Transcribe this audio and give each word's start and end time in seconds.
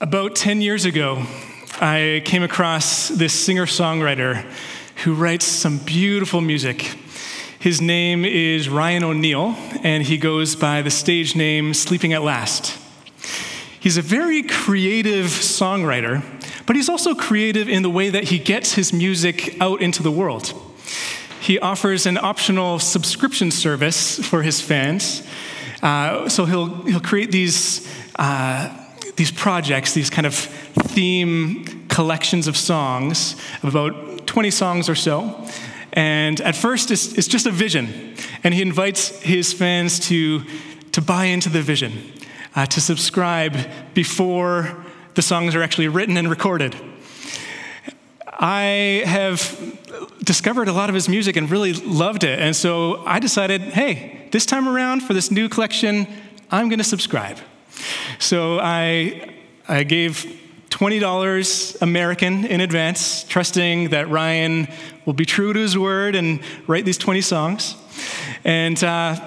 About 0.00 0.36
10 0.36 0.60
years 0.60 0.84
ago, 0.84 1.26
I 1.80 2.22
came 2.24 2.44
across 2.44 3.08
this 3.08 3.32
singer 3.32 3.66
songwriter 3.66 4.44
who 5.02 5.12
writes 5.12 5.44
some 5.44 5.78
beautiful 5.78 6.40
music. 6.40 6.96
His 7.58 7.80
name 7.80 8.24
is 8.24 8.68
Ryan 8.68 9.02
O'Neal, 9.02 9.56
and 9.82 10.04
he 10.04 10.16
goes 10.16 10.54
by 10.54 10.82
the 10.82 10.90
stage 10.92 11.34
name 11.34 11.74
Sleeping 11.74 12.12
at 12.12 12.22
Last. 12.22 12.78
He's 13.80 13.96
a 13.96 14.02
very 14.02 14.44
creative 14.44 15.26
songwriter, 15.26 16.22
but 16.64 16.76
he's 16.76 16.88
also 16.88 17.12
creative 17.16 17.68
in 17.68 17.82
the 17.82 17.90
way 17.90 18.08
that 18.08 18.22
he 18.22 18.38
gets 18.38 18.74
his 18.74 18.92
music 18.92 19.60
out 19.60 19.82
into 19.82 20.04
the 20.04 20.12
world. 20.12 20.52
He 21.40 21.58
offers 21.58 22.06
an 22.06 22.18
optional 22.18 22.78
subscription 22.78 23.50
service 23.50 24.24
for 24.24 24.44
his 24.44 24.60
fans. 24.60 25.26
Uh, 25.82 26.28
so 26.28 26.44
he'll, 26.44 26.82
he'll 26.84 27.00
create 27.00 27.32
these, 27.32 27.84
uh, 28.14 28.72
these 29.18 29.32
projects, 29.32 29.92
these 29.92 30.08
kind 30.08 30.26
of 30.26 30.34
theme 30.34 31.86
collections 31.88 32.46
of 32.46 32.56
songs, 32.56 33.36
about 33.62 34.26
20 34.26 34.50
songs 34.50 34.88
or 34.88 34.94
so. 34.94 35.46
And 35.92 36.40
at 36.40 36.54
first, 36.54 36.90
it's, 36.90 37.12
it's 37.18 37.28
just 37.28 37.44
a 37.44 37.50
vision. 37.50 38.14
And 38.44 38.54
he 38.54 38.62
invites 38.62 39.20
his 39.20 39.52
fans 39.52 39.98
to, 40.08 40.44
to 40.92 41.02
buy 41.02 41.26
into 41.26 41.48
the 41.48 41.60
vision, 41.60 41.92
uh, 42.54 42.66
to 42.66 42.80
subscribe 42.80 43.56
before 43.94 44.84
the 45.14 45.22
songs 45.22 45.54
are 45.54 45.62
actually 45.62 45.88
written 45.88 46.16
and 46.16 46.30
recorded. 46.30 46.76
I 48.40 49.02
have 49.04 49.40
discovered 50.22 50.68
a 50.68 50.72
lot 50.72 50.88
of 50.88 50.94
his 50.94 51.08
music 51.08 51.34
and 51.36 51.50
really 51.50 51.72
loved 51.72 52.22
it. 52.22 52.38
And 52.38 52.54
so 52.54 53.04
I 53.04 53.18
decided, 53.18 53.62
hey, 53.62 54.28
this 54.30 54.46
time 54.46 54.68
around 54.68 55.00
for 55.02 55.12
this 55.12 55.32
new 55.32 55.48
collection, 55.48 56.06
I'm 56.50 56.68
going 56.68 56.78
to 56.78 56.84
subscribe. 56.84 57.38
So 58.18 58.58
I, 58.58 59.34
I 59.68 59.84
gave 59.84 60.38
$20 60.70 61.82
American 61.82 62.44
in 62.44 62.60
advance, 62.60 63.24
trusting 63.24 63.90
that 63.90 64.08
Ryan 64.10 64.68
will 65.06 65.12
be 65.12 65.24
true 65.24 65.52
to 65.52 65.58
his 65.58 65.78
word 65.78 66.14
and 66.14 66.40
write 66.66 66.84
these 66.84 66.98
20 66.98 67.20
songs. 67.20 67.76
And 68.44 68.82
uh, 68.82 69.18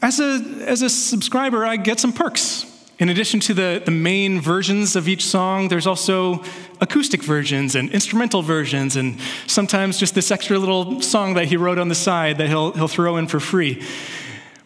as, 0.00 0.20
a, 0.20 0.42
as 0.66 0.82
a 0.82 0.90
subscriber, 0.90 1.64
I 1.64 1.76
get 1.76 2.00
some 2.00 2.12
perks. 2.12 2.66
In 2.98 3.08
addition 3.08 3.40
to 3.40 3.54
the, 3.54 3.82
the 3.84 3.90
main 3.90 4.40
versions 4.40 4.96
of 4.96 5.08
each 5.08 5.24
song, 5.24 5.68
there's 5.68 5.86
also 5.86 6.42
acoustic 6.80 7.22
versions 7.22 7.74
and 7.74 7.90
instrumental 7.90 8.42
versions, 8.42 8.96
and 8.96 9.18
sometimes 9.46 9.98
just 9.98 10.14
this 10.14 10.30
extra 10.30 10.58
little 10.58 11.00
song 11.00 11.34
that 11.34 11.46
he 11.46 11.56
wrote 11.56 11.78
on 11.78 11.88
the 11.88 11.94
side 11.94 12.38
that 12.38 12.48
he'll, 12.48 12.72
he'll 12.72 12.88
throw 12.88 13.16
in 13.16 13.26
for 13.26 13.40
free. 13.40 13.82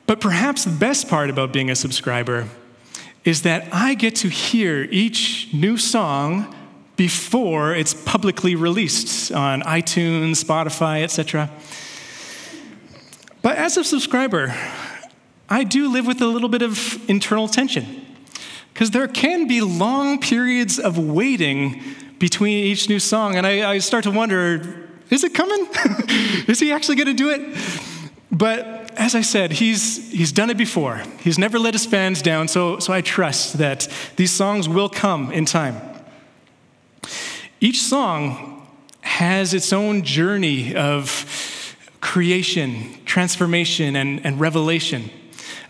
But 0.07 0.21
perhaps 0.21 0.65
the 0.65 0.71
best 0.71 1.09
part 1.09 1.31
about 1.31 1.53
being 1.53 1.71
a 1.71 1.75
subscriber 1.75 2.49
is 3.27 3.43
that 3.43 3.69
I 3.73 3.95
get 3.95 4.15
to 4.17 4.29
hear 4.29 4.85
each 4.85 5.53
new 5.53 5.77
song 5.77 6.55
before 6.95 7.75
it's 7.75 7.93
publicly 7.93 8.55
released 8.55 9.33
on 9.33 9.63
iTunes, 9.63 10.43
Spotify, 10.43 11.03
etc. 11.03 11.51
But 13.43 13.59
as 13.59 13.77
a 13.77 13.83
subscriber, 13.83 14.55
I 15.49 15.65
do 15.65 15.91
live 15.91 16.07
with 16.07 16.23
a 16.23 16.27
little 16.27 16.49
bit 16.49 16.63
of 16.63 16.99
internal 17.11 17.49
tension 17.49 18.07
because 18.73 18.93
there 18.93 19.09
can 19.09 19.49
be 19.49 19.61
long 19.61 20.21
periods 20.21 20.79
of 20.79 20.97
waiting 20.97 21.83
between 22.21 22.65
each 22.65 22.89
new 22.89 23.01
song, 23.01 23.35
and 23.35 23.45
I, 23.45 23.73
I 23.73 23.79
start 23.79 24.05
to 24.05 24.11
wonder 24.13 24.89
is 25.11 25.23
it 25.23 25.35
coming? 25.35 25.67
is 26.49 26.61
he 26.61 26.73
actually 26.73 26.97
going 26.97 27.07
to 27.07 27.15
do 27.15 27.31
it? 27.31 27.96
But 28.31 28.93
as 28.99 29.15
I 29.15 29.21
said, 29.21 29.53
he's, 29.53 30.11
he's 30.11 30.33
done 30.33 30.51
it 30.51 30.57
before. 30.57 31.03
He's 31.21 31.39
never 31.39 31.59
let 31.59 31.75
his 31.75 31.87
fans 31.87 32.23
down, 32.23 32.49
so, 32.49 32.79
so 32.79 32.93
I 32.93 33.01
trust 33.01 33.59
that 33.59 33.89
these 34.17 34.33
songs 34.33 34.69
will 34.69 34.89
come 34.89 35.31
in 35.31 35.45
time. 35.45 35.81
Each 37.61 37.83
song 37.83 38.67
has 39.03 39.55
its 39.55 39.73
own 39.73 40.03
journey 40.03 40.75
of 40.75 41.77
creation, 42.01 42.99
transformation, 43.05 43.97
and, 43.97 44.25
and 44.25 44.41
revelation. 44.41 45.11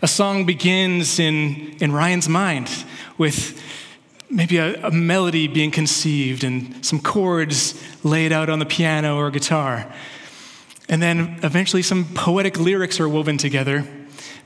A 0.01 0.07
song 0.07 0.45
begins 0.45 1.19
in, 1.19 1.75
in 1.79 1.91
Ryan's 1.91 2.29
mind 2.29 2.69
with 3.17 3.61
maybe 4.29 4.57
a, 4.57 4.85
a 4.85 4.91
melody 4.91 5.47
being 5.47 5.71
conceived 5.71 6.43
and 6.43 6.85
some 6.85 6.99
chords 6.99 7.81
laid 8.03 8.31
out 8.31 8.49
on 8.49 8.59
the 8.59 8.65
piano 8.65 9.17
or 9.17 9.31
guitar. 9.31 9.91
And 10.89 11.01
then 11.01 11.39
eventually 11.43 11.81
some 11.81 12.05
poetic 12.13 12.59
lyrics 12.59 12.99
are 12.99 13.09
woven 13.09 13.37
together 13.37 13.85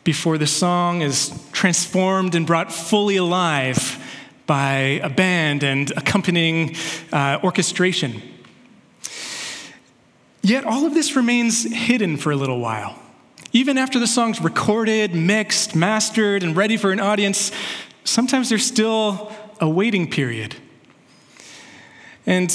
before 0.04 0.38
the 0.38 0.48
song 0.48 1.02
is 1.02 1.32
transformed 1.52 2.34
and 2.34 2.48
brought 2.48 2.72
fully 2.72 3.18
alive 3.18 4.04
by 4.48 5.00
a 5.04 5.10
band 5.10 5.64
and 5.64 5.92
accompanying 5.92 6.76
uh, 7.14 7.40
orchestration. 7.44 8.22
Yet 10.42 10.66
all 10.66 10.88
of 10.88 10.96
this 10.96 11.16
remains 11.16 11.72
hidden 11.72 12.18
for 12.18 12.32
a 12.32 12.36
little 12.36 12.60
while. 12.60 12.98
Even 13.54 13.78
after 13.78 14.00
the 14.00 14.08
song's 14.08 14.42
recorded, 14.42 15.14
mixed, 15.14 15.76
mastered, 15.76 16.42
and 16.42 16.58
ready 16.58 16.78
for 16.78 16.92
an 16.92 17.00
audience, 17.00 17.52
sometimes 18.04 18.50
there's 18.50 18.66
still 18.66 19.32
a 19.60 19.70
waiting 19.70 20.10
period. 20.10 20.56
And 22.26 22.50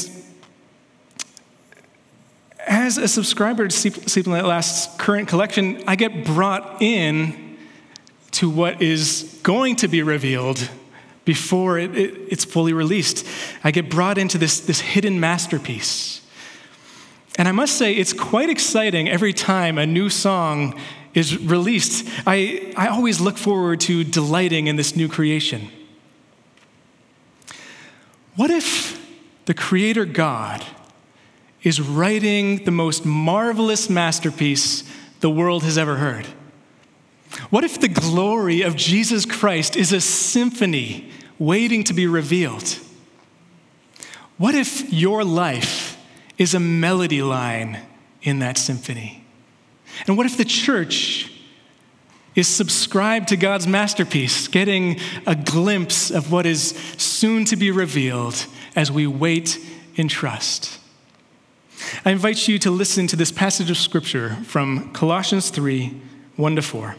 as 2.67 2.99
a 2.99 3.09
subscriber 3.09 3.69
to 3.69 3.75
Sleeping 3.75 4.35
at 4.35 4.45
Last's 4.45 4.95
current 4.97 5.29
collection, 5.29 5.83
I 5.87 5.97
get 5.97 6.25
brought 6.25 6.83
in 6.83 7.57
to 8.33 8.51
what 8.51 8.83
is 8.83 9.39
going 9.43 9.77
to 9.77 9.89
be 9.89 10.03
revealed 10.03 10.69
before 11.25 11.79
it, 11.79 11.97
it, 11.97 12.15
it's 12.29 12.45
fully 12.45 12.73
released. 12.73 13.27
I 13.65 13.71
get 13.71 13.89
brought 13.89 14.19
into 14.19 14.39
this, 14.39 14.61
this 14.61 14.81
hidden 14.81 15.19
masterpiece. 15.21 16.23
And 17.39 17.49
I 17.49 17.53
must 17.53 17.77
say, 17.77 17.93
it's 17.93 18.13
quite 18.13 18.49
exciting 18.49 19.09
every 19.09 19.33
time 19.33 19.79
a 19.79 19.87
new 19.87 20.09
song 20.09 20.79
is 21.15 21.39
released. 21.39 22.09
I, 22.27 22.73
I 22.77 22.89
always 22.89 23.21
look 23.21 23.39
forward 23.39 23.81
to 23.81 24.05
delighting 24.05 24.67
in 24.67 24.77
this 24.77 24.97
new 24.97 25.09
creation. 25.09 25.71
What 28.37 28.51
if 28.51 29.03
the 29.47 29.55
Creator 29.55 30.07
God 30.07 30.65
is 31.67 31.81
writing 31.81 32.63
the 32.63 32.71
most 32.71 33.05
marvelous 33.05 33.91
masterpiece 33.91 34.85
the 35.19 35.29
world 35.29 35.65
has 35.65 35.77
ever 35.77 35.97
heard? 35.97 36.25
What 37.51 37.65
if 37.65 37.81
the 37.81 37.89
glory 37.89 38.63
of 38.63 38.77
Jesus 38.77 39.27
Christ 39.27 39.77
is 39.77 39.93
a 39.93 40.01
symphony 40.01 41.11
waiting 41.41 41.83
to 41.83 41.93
be 41.93 42.07
revealed? 42.07 42.79
What 44.39 44.55
if 44.55 44.93
your 44.93 45.25
life 45.25 46.01
is 46.39 46.55
a 46.55 46.61
melody 46.61 47.21
line 47.21 47.81
in 48.23 48.39
that 48.39 48.59
symphony? 48.59 49.25
And 50.07 50.17
what 50.17 50.25
if 50.25 50.37
the 50.37 50.45
church 50.45 51.33
is 52.37 52.47
subscribed 52.47 53.27
to 53.31 53.37
God's 53.37 53.67
masterpiece, 53.67 54.47
getting 54.47 55.01
a 55.27 55.35
glimpse 55.35 56.13
of 56.13 56.31
what 56.31 56.47
is 56.47 56.69
soon 56.97 57.45
to 57.47 57.57
be 57.57 57.73
revealed 57.73 58.47
as 58.77 58.93
we 58.93 59.09
wait 59.09 59.59
in 59.97 60.07
trust? 60.07 60.79
I 62.05 62.11
invite 62.11 62.49
you 62.49 62.59
to 62.61 62.71
listen 62.71 63.07
to 63.09 63.17
this 63.17 63.33
passage 63.33 63.71
of 63.71 63.77
scripture 63.77 64.37
from 64.45 64.93
Colossians 64.93 65.51
3 65.51 66.01
1 66.37 66.57
to 66.57 66.63
4. 66.63 66.97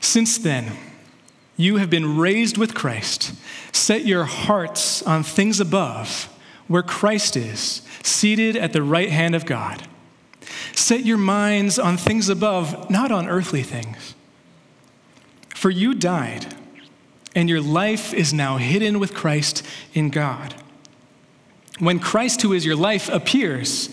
Since 0.00 0.38
then, 0.38 0.76
you 1.56 1.76
have 1.76 1.90
been 1.90 2.16
raised 2.16 2.56
with 2.56 2.74
Christ. 2.74 3.34
Set 3.72 4.04
your 4.04 4.24
hearts 4.24 5.02
on 5.02 5.22
things 5.22 5.60
above, 5.60 6.28
where 6.68 6.82
Christ 6.82 7.36
is, 7.36 7.82
seated 8.02 8.56
at 8.56 8.72
the 8.72 8.82
right 8.82 9.10
hand 9.10 9.34
of 9.34 9.46
God. 9.46 9.86
Set 10.74 11.04
your 11.04 11.18
minds 11.18 11.78
on 11.78 11.96
things 11.96 12.28
above, 12.28 12.90
not 12.90 13.10
on 13.10 13.28
earthly 13.28 13.62
things. 13.62 14.14
For 15.54 15.70
you 15.70 15.94
died, 15.94 16.54
and 17.34 17.48
your 17.48 17.60
life 17.60 18.12
is 18.12 18.32
now 18.32 18.58
hidden 18.58 18.98
with 18.98 19.14
Christ 19.14 19.62
in 19.92 20.10
God. 20.10 20.54
When 21.78 21.98
Christ, 21.98 22.42
who 22.42 22.52
is 22.52 22.64
your 22.64 22.76
life, 22.76 23.08
appears, 23.08 23.88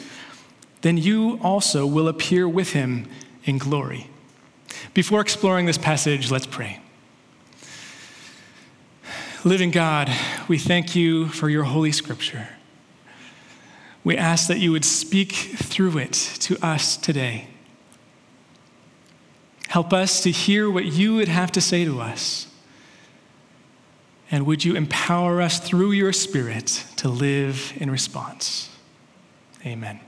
then 0.81 0.98
you 0.98 1.39
also 1.42 1.86
will 1.86 2.07
appear 2.07 2.48
with 2.48 2.74
him 2.74 3.07
in 3.44 3.57
glory. 3.57 4.07
Before 4.94 5.22
exploring 5.22 5.66
this 5.66 5.78
passage, 5.78 6.30
let's 6.31 6.45
pray. 6.45 6.80
Living 9.44 9.72
God, 9.72 10.12
we 10.48 10.60
thank 10.60 10.95
you 10.95 11.28
for 11.30 11.50
your 11.50 11.63
holy 11.63 11.92
scripture. 11.92 12.50
We 14.04 14.18
ask 14.18 14.48
that 14.48 14.60
you 14.60 14.72
would 14.72 14.86
speak 14.86 15.31
through 15.31 15.98
it 15.98 16.13
to 16.13 16.63
us 16.63 16.98
today. 16.98 17.48
Help 19.68 19.94
us 19.94 20.22
to 20.22 20.31
hear 20.31 20.69
what 20.69 20.86
you 20.86 21.16
would 21.16 21.27
have 21.27 21.51
to 21.54 21.62
say 21.62 21.86
to 21.86 22.01
us. 22.01 22.50
And 24.31 24.45
would 24.45 24.63
you 24.63 24.75
empower 24.75 25.42
us 25.42 25.60
through 25.60 25.92
your 25.92 26.13
Spirit 26.13 26.86
to 26.95 27.10
live 27.10 27.74
in 27.75 27.92
response? 27.92 28.69
Amen. 29.66 30.00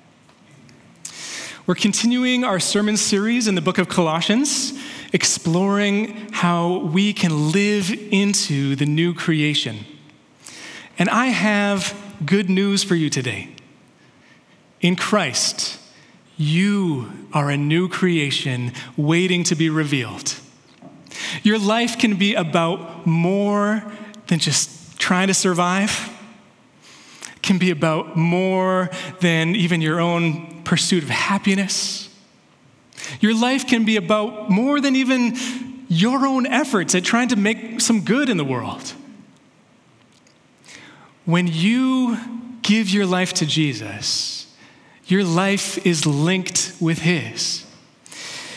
We're 1.66 1.76
continuing 1.76 2.46
our 2.46 2.60
sermon 2.60 2.96
series 2.96 3.48
in 3.48 3.56
the 3.56 3.62
book 3.62 3.78
of 3.78 3.90
Colossians, 3.90 4.74
exploring 5.12 6.32
how 6.32 6.78
we 6.80 7.12
can 7.12 7.52
live 7.52 7.92
into 8.12 8.78
the 8.78 8.86
new 8.86 9.14
creation. 9.14 9.86
And 10.98 11.10
I 11.10 11.28
have 11.28 11.94
good 12.26 12.50
news 12.50 12.84
for 12.84 12.96
you 12.96 13.10
today. 13.10 13.50
In 14.80 14.96
Christ, 14.96 15.80
you 16.38 17.12
are 17.34 17.50
a 17.50 17.58
new 17.58 17.90
creation 17.90 18.72
waiting 18.96 19.44
to 19.46 19.56
be 19.56 19.70
revealed. 19.70 20.36
Your 21.44 21.60
life 21.60 21.98
can 21.98 22.16
be 22.16 22.34
about 22.36 23.06
more 23.06 23.84
than 24.28 24.40
just 24.40 25.00
trying 25.00 25.28
to 25.28 25.34
survive. 25.34 26.10
It 27.36 27.42
can 27.42 27.58
be 27.58 27.72
about 27.72 28.16
more 28.16 28.90
than 29.20 29.56
even 29.56 29.82
your 29.82 30.00
own 30.00 30.64
pursuit 30.64 31.04
of 31.04 31.10
happiness. 31.10 32.10
Your 33.20 33.40
life 33.40 33.68
can 33.68 33.86
be 33.86 33.98
about 33.98 34.50
more 34.50 34.80
than 34.80 34.96
even 34.96 35.36
your 35.90 36.26
own 36.26 36.46
efforts 36.48 36.96
at 36.96 37.04
trying 37.04 37.28
to 37.30 37.36
make 37.36 37.82
some 37.82 38.02
good 38.02 38.30
in 38.30 38.38
the 38.38 38.46
world. 38.46 38.94
When 41.26 41.48
you 41.48 42.18
give 42.62 42.90
your 42.90 43.06
life 43.06 43.34
to 43.36 43.46
Jesus, 43.46 44.54
your 45.06 45.24
life 45.24 45.86
is 45.86 46.06
linked 46.06 46.74
with 46.80 47.00
His. 47.00 47.66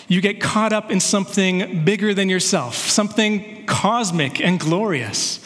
You 0.08 0.20
get 0.20 0.40
caught 0.40 0.72
up 0.72 0.90
in 0.90 1.00
something 1.00 1.84
bigger 1.84 2.14
than 2.14 2.28
yourself, 2.28 2.76
something 2.76 3.66
cosmic 3.66 4.40
and 4.40 4.60
glorious. 4.60 5.40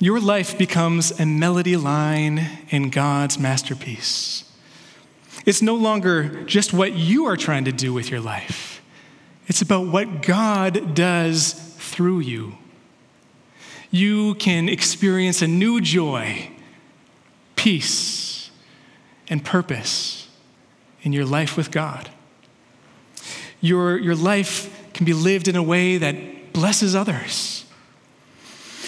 Your 0.00 0.20
life 0.20 0.58
becomes 0.58 1.18
a 1.18 1.26
melody 1.26 1.76
line 1.76 2.46
in 2.70 2.90
God's 2.90 3.38
masterpiece. 3.38 4.44
It's 5.46 5.62
no 5.62 5.74
longer 5.74 6.44
just 6.44 6.72
what 6.72 6.92
you 6.92 7.26
are 7.26 7.36
trying 7.36 7.64
to 7.66 7.72
do 7.72 7.92
with 7.92 8.10
your 8.10 8.20
life, 8.20 8.82
it's 9.46 9.62
about 9.62 9.86
what 9.86 10.22
God 10.22 10.94
does 10.94 11.52
through 11.78 12.20
you 12.20 12.58
you 13.90 14.34
can 14.34 14.68
experience 14.68 15.42
a 15.42 15.46
new 15.46 15.80
joy, 15.80 16.50
peace, 17.56 18.50
and 19.28 19.44
purpose 19.44 20.28
in 21.02 21.12
your 21.12 21.24
life 21.24 21.56
with 21.56 21.70
God. 21.70 22.10
Your, 23.60 23.98
your 23.98 24.14
life 24.14 24.92
can 24.94 25.04
be 25.04 25.12
lived 25.12 25.48
in 25.48 25.56
a 25.56 25.62
way 25.62 25.98
that 25.98 26.52
blesses 26.52 26.94
others. 26.94 27.64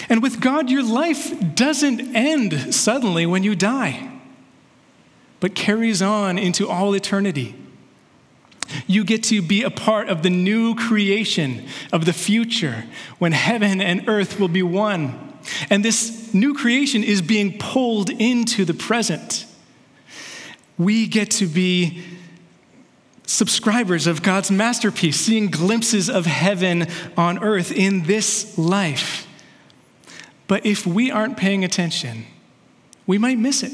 And 0.09 0.21
with 0.21 0.41
God, 0.41 0.69
your 0.69 0.83
life 0.83 1.55
doesn't 1.55 2.15
end 2.15 2.73
suddenly 2.73 3.25
when 3.25 3.43
you 3.43 3.55
die, 3.55 4.11
but 5.39 5.55
carries 5.55 6.01
on 6.01 6.37
into 6.37 6.67
all 6.67 6.93
eternity. 6.95 7.55
You 8.87 9.03
get 9.03 9.23
to 9.25 9.41
be 9.41 9.63
a 9.63 9.69
part 9.69 10.09
of 10.09 10.23
the 10.23 10.29
new 10.29 10.75
creation 10.75 11.65
of 11.91 12.05
the 12.05 12.13
future 12.13 12.85
when 13.19 13.31
heaven 13.31 13.81
and 13.81 14.07
earth 14.07 14.39
will 14.39 14.47
be 14.47 14.63
one. 14.63 15.37
And 15.69 15.83
this 15.83 16.33
new 16.33 16.53
creation 16.53 17.03
is 17.03 17.21
being 17.21 17.57
pulled 17.57 18.09
into 18.09 18.63
the 18.63 18.73
present. 18.73 19.45
We 20.77 21.07
get 21.07 21.31
to 21.31 21.47
be 21.47 22.03
subscribers 23.31 24.07
of 24.07 24.21
God's 24.21 24.51
masterpiece, 24.51 25.19
seeing 25.19 25.47
glimpses 25.49 26.09
of 26.09 26.25
heaven 26.25 26.87
on 27.17 27.39
earth 27.39 27.71
in 27.71 28.03
this 28.03 28.57
life. 28.57 29.27
But 30.47 30.65
if 30.65 30.85
we 30.85 31.09
aren't 31.09 31.37
paying 31.37 31.63
attention, 31.63 32.25
we 33.07 33.17
might 33.17 33.37
miss 33.37 33.63
it. 33.63 33.71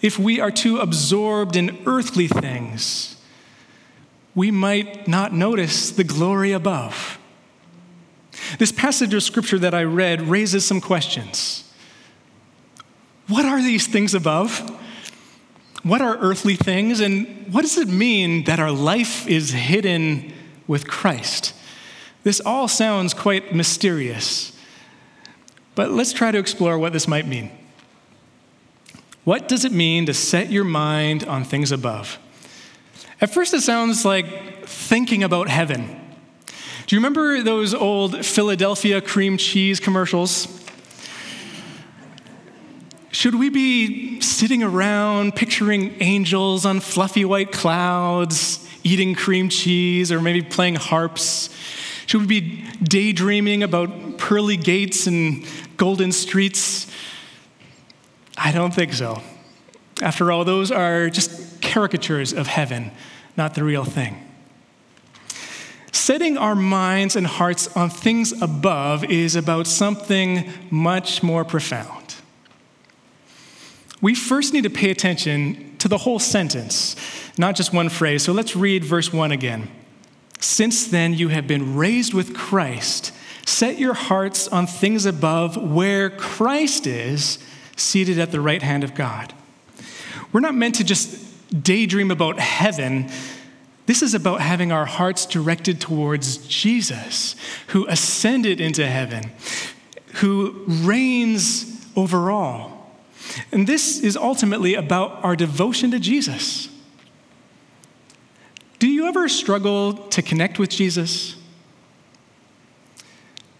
If 0.00 0.18
we 0.18 0.40
are 0.40 0.50
too 0.50 0.78
absorbed 0.78 1.56
in 1.56 1.76
earthly 1.86 2.28
things, 2.28 3.16
we 4.34 4.50
might 4.50 5.08
not 5.08 5.34
notice 5.34 5.90
the 5.90 6.04
glory 6.04 6.52
above. 6.52 7.18
This 8.58 8.72
passage 8.72 9.12
of 9.12 9.22
scripture 9.22 9.58
that 9.58 9.74
I 9.74 9.82
read 9.82 10.22
raises 10.22 10.64
some 10.64 10.80
questions. 10.80 11.70
What 13.26 13.44
are 13.44 13.60
these 13.60 13.86
things 13.86 14.14
above? 14.14 14.78
What 15.82 16.02
are 16.02 16.16
earthly 16.18 16.56
things? 16.56 17.00
And 17.00 17.52
what 17.52 17.62
does 17.62 17.78
it 17.78 17.88
mean 17.88 18.44
that 18.44 18.60
our 18.60 18.70
life 18.70 19.26
is 19.26 19.52
hidden 19.52 20.32
with 20.66 20.86
Christ? 20.86 21.54
This 22.22 22.40
all 22.40 22.68
sounds 22.68 23.14
quite 23.14 23.54
mysterious, 23.54 24.56
but 25.74 25.90
let's 25.90 26.12
try 26.12 26.30
to 26.30 26.38
explore 26.38 26.78
what 26.78 26.92
this 26.92 27.08
might 27.08 27.26
mean. 27.26 27.50
What 29.24 29.48
does 29.48 29.64
it 29.64 29.72
mean 29.72 30.06
to 30.06 30.14
set 30.14 30.50
your 30.50 30.64
mind 30.64 31.24
on 31.24 31.44
things 31.44 31.72
above? 31.72 32.18
At 33.20 33.32
first, 33.32 33.54
it 33.54 33.62
sounds 33.62 34.04
like 34.04 34.66
thinking 34.66 35.22
about 35.22 35.48
heaven. 35.48 35.98
Do 36.86 36.96
you 36.96 36.98
remember 36.98 37.42
those 37.42 37.72
old 37.72 38.24
Philadelphia 38.24 39.00
cream 39.00 39.36
cheese 39.36 39.78
commercials? 39.78 40.46
Should 43.12 43.34
we 43.34 43.48
be 43.48 44.20
sitting 44.20 44.62
around 44.62 45.34
picturing 45.34 45.96
angels 46.00 46.64
on 46.64 46.80
fluffy 46.80 47.24
white 47.24 47.52
clouds, 47.52 48.66
eating 48.84 49.14
cream 49.14 49.48
cheese, 49.48 50.12
or 50.12 50.20
maybe 50.20 50.42
playing 50.42 50.76
harps? 50.76 51.50
Should 52.06 52.22
we 52.22 52.26
be 52.26 52.64
daydreaming 52.82 53.62
about 53.62 54.18
pearly 54.18 54.56
gates 54.56 55.06
and 55.06 55.44
golden 55.76 56.12
streets? 56.12 56.86
I 58.36 58.52
don't 58.52 58.72
think 58.72 58.92
so. 58.92 59.22
After 60.02 60.32
all, 60.32 60.44
those 60.44 60.70
are 60.70 61.10
just 61.10 61.60
caricatures 61.60 62.32
of 62.32 62.46
heaven 62.46 62.90
not 63.36 63.54
the 63.54 63.64
real 63.64 63.84
thing. 63.84 64.16
Setting 65.92 66.36
our 66.36 66.54
minds 66.54 67.16
and 67.16 67.26
hearts 67.26 67.74
on 67.76 67.88
things 67.90 68.32
above 68.42 69.04
is 69.04 69.36
about 69.36 69.66
something 69.66 70.52
much 70.70 71.22
more 71.22 71.44
profound. 71.44 71.99
We 74.00 74.14
first 74.14 74.52
need 74.52 74.64
to 74.64 74.70
pay 74.70 74.90
attention 74.90 75.76
to 75.78 75.88
the 75.88 75.98
whole 75.98 76.18
sentence, 76.18 76.96
not 77.36 77.56
just 77.56 77.72
one 77.72 77.88
phrase. 77.88 78.22
So 78.22 78.32
let's 78.32 78.56
read 78.56 78.84
verse 78.84 79.12
1 79.12 79.32
again. 79.32 79.70
Since 80.38 80.86
then 80.86 81.12
you 81.14 81.28
have 81.28 81.46
been 81.46 81.76
raised 81.76 82.14
with 82.14 82.34
Christ, 82.34 83.12
set 83.44 83.78
your 83.78 83.94
hearts 83.94 84.48
on 84.48 84.66
things 84.66 85.04
above 85.04 85.56
where 85.56 86.08
Christ 86.08 86.86
is, 86.86 87.38
seated 87.76 88.18
at 88.18 88.30
the 88.30 88.40
right 88.40 88.62
hand 88.62 88.84
of 88.84 88.94
God. 88.94 89.34
We're 90.32 90.40
not 90.40 90.54
meant 90.54 90.76
to 90.76 90.84
just 90.84 91.62
daydream 91.62 92.10
about 92.10 92.38
heaven. 92.38 93.10
This 93.86 94.02
is 94.02 94.14
about 94.14 94.40
having 94.40 94.70
our 94.70 94.86
hearts 94.86 95.26
directed 95.26 95.80
towards 95.80 96.38
Jesus, 96.46 97.34
who 97.68 97.86
ascended 97.86 98.60
into 98.60 98.86
heaven, 98.86 99.32
who 100.16 100.64
reigns 100.66 101.86
over 101.96 102.30
all. 102.30 102.69
And 103.52 103.66
this 103.66 104.00
is 104.00 104.16
ultimately 104.16 104.74
about 104.74 105.22
our 105.24 105.36
devotion 105.36 105.90
to 105.92 105.98
Jesus. 105.98 106.68
Do 108.78 108.88
you 108.88 109.06
ever 109.06 109.28
struggle 109.28 109.94
to 110.08 110.22
connect 110.22 110.58
with 110.58 110.70
Jesus? 110.70 111.36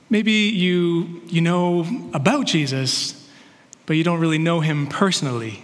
Maybe 0.08 0.32
you, 0.32 1.22
you 1.26 1.40
know 1.40 1.86
about 2.14 2.46
Jesus, 2.46 3.28
but 3.86 3.96
you 3.96 4.02
don't 4.02 4.18
really 4.18 4.38
know 4.38 4.60
him 4.60 4.86
personally. 4.86 5.62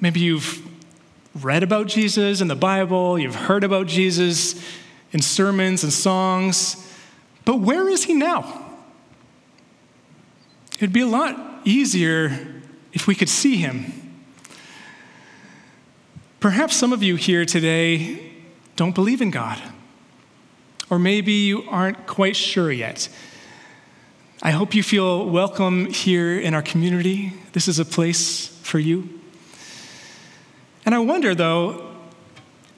Maybe 0.00 0.20
you've 0.20 0.66
read 1.34 1.62
about 1.62 1.86
Jesus 1.86 2.40
in 2.40 2.48
the 2.48 2.56
Bible, 2.56 3.18
you've 3.18 3.34
heard 3.34 3.64
about 3.64 3.86
Jesus 3.86 4.60
in 5.12 5.20
sermons 5.20 5.84
and 5.84 5.92
songs, 5.92 6.90
but 7.44 7.60
where 7.60 7.88
is 7.88 8.04
he 8.04 8.14
now? 8.14 8.69
It'd 10.80 10.94
be 10.94 11.02
a 11.02 11.06
lot 11.06 11.60
easier 11.66 12.32
if 12.94 13.06
we 13.06 13.14
could 13.14 13.28
see 13.28 13.56
him. 13.56 13.92
Perhaps 16.40 16.74
some 16.74 16.94
of 16.94 17.02
you 17.02 17.16
here 17.16 17.44
today 17.44 18.32
don't 18.76 18.94
believe 18.94 19.20
in 19.20 19.30
God, 19.30 19.60
or 20.88 20.98
maybe 20.98 21.32
you 21.32 21.68
aren't 21.68 22.06
quite 22.06 22.34
sure 22.34 22.72
yet. 22.72 23.10
I 24.42 24.52
hope 24.52 24.74
you 24.74 24.82
feel 24.82 25.28
welcome 25.28 25.84
here 25.84 26.40
in 26.40 26.54
our 26.54 26.62
community. 26.62 27.34
This 27.52 27.68
is 27.68 27.78
a 27.78 27.84
place 27.84 28.46
for 28.62 28.78
you. 28.78 29.20
And 30.86 30.94
I 30.94 30.98
wonder, 31.00 31.34
though, 31.34 31.94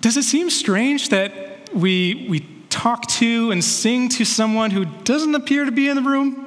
does 0.00 0.16
it 0.16 0.24
seem 0.24 0.50
strange 0.50 1.10
that 1.10 1.72
we, 1.72 2.26
we 2.28 2.40
talk 2.68 3.06
to 3.06 3.52
and 3.52 3.62
sing 3.62 4.08
to 4.08 4.24
someone 4.24 4.72
who 4.72 4.86
doesn't 5.04 5.36
appear 5.36 5.64
to 5.64 5.70
be 5.70 5.88
in 5.88 5.94
the 5.94 6.02
room? 6.02 6.41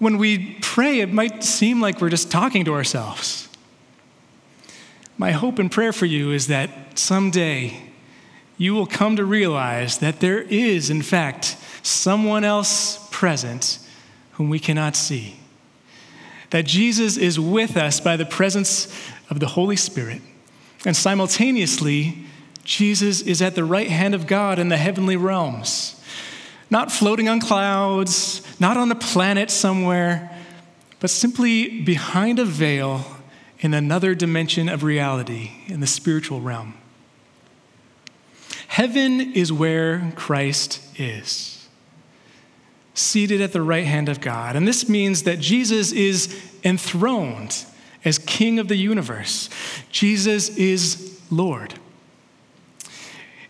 When 0.00 0.16
we 0.16 0.56
pray, 0.62 1.00
it 1.00 1.12
might 1.12 1.44
seem 1.44 1.80
like 1.80 2.00
we're 2.00 2.08
just 2.08 2.30
talking 2.30 2.64
to 2.64 2.72
ourselves. 2.74 3.48
My 5.18 5.32
hope 5.32 5.58
and 5.58 5.70
prayer 5.70 5.92
for 5.92 6.06
you 6.06 6.32
is 6.32 6.46
that 6.46 6.98
someday 6.98 7.78
you 8.56 8.74
will 8.74 8.86
come 8.86 9.16
to 9.16 9.24
realize 9.26 9.98
that 9.98 10.20
there 10.20 10.40
is, 10.40 10.88
in 10.88 11.02
fact, 11.02 11.58
someone 11.82 12.44
else 12.44 13.08
present 13.10 13.78
whom 14.32 14.48
we 14.48 14.58
cannot 14.58 14.96
see. 14.96 15.36
That 16.48 16.64
Jesus 16.64 17.18
is 17.18 17.38
with 17.38 17.76
us 17.76 18.00
by 18.00 18.16
the 18.16 18.24
presence 18.24 18.88
of 19.28 19.38
the 19.38 19.48
Holy 19.48 19.76
Spirit. 19.76 20.22
And 20.86 20.96
simultaneously, 20.96 22.24
Jesus 22.64 23.20
is 23.20 23.42
at 23.42 23.54
the 23.54 23.64
right 23.64 23.90
hand 23.90 24.14
of 24.14 24.26
God 24.26 24.58
in 24.58 24.70
the 24.70 24.78
heavenly 24.78 25.16
realms, 25.16 25.99
not 26.70 26.92
floating 26.92 27.28
on 27.28 27.40
clouds, 27.40 28.42
not 28.60 28.76
on 28.76 28.90
a 28.92 28.94
planet 28.94 29.50
somewhere, 29.50 30.30
but 31.00 31.10
simply 31.10 31.80
behind 31.80 32.38
a 32.38 32.44
veil 32.44 33.04
in 33.58 33.74
another 33.74 34.14
dimension 34.14 34.68
of 34.68 34.82
reality 34.82 35.50
in 35.66 35.80
the 35.80 35.86
spiritual 35.86 36.40
realm. 36.40 36.74
Heaven 38.68 39.32
is 39.32 39.52
where 39.52 40.12
Christ 40.14 40.80
is, 40.96 41.68
seated 42.94 43.40
at 43.40 43.52
the 43.52 43.62
right 43.62 43.84
hand 43.84 44.08
of 44.08 44.20
God. 44.20 44.54
And 44.54 44.66
this 44.66 44.88
means 44.88 45.24
that 45.24 45.40
Jesus 45.40 45.90
is 45.90 46.40
enthroned 46.62 47.64
as 48.04 48.18
King 48.18 48.60
of 48.60 48.68
the 48.68 48.76
universe. 48.76 49.50
Jesus 49.90 50.50
is 50.50 51.20
Lord. 51.30 51.79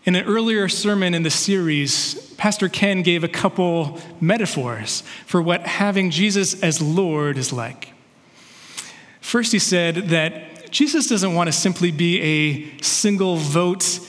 In 0.03 0.15
an 0.15 0.25
earlier 0.25 0.67
sermon 0.67 1.13
in 1.13 1.21
the 1.21 1.29
series, 1.29 2.15
Pastor 2.33 2.67
Ken 2.67 3.03
gave 3.03 3.23
a 3.23 3.27
couple 3.27 3.99
metaphors 4.19 5.03
for 5.27 5.39
what 5.39 5.61
having 5.61 6.09
Jesus 6.09 6.59
as 6.63 6.81
Lord 6.81 7.37
is 7.37 7.53
like. 7.53 7.93
First, 9.19 9.51
he 9.51 9.59
said 9.59 9.95
that 10.09 10.71
Jesus 10.71 11.07
doesn't 11.07 11.35
want 11.35 11.49
to 11.49 11.51
simply 11.51 11.91
be 11.91 12.19
a 12.19 12.81
single 12.81 13.35
vote 13.35 13.99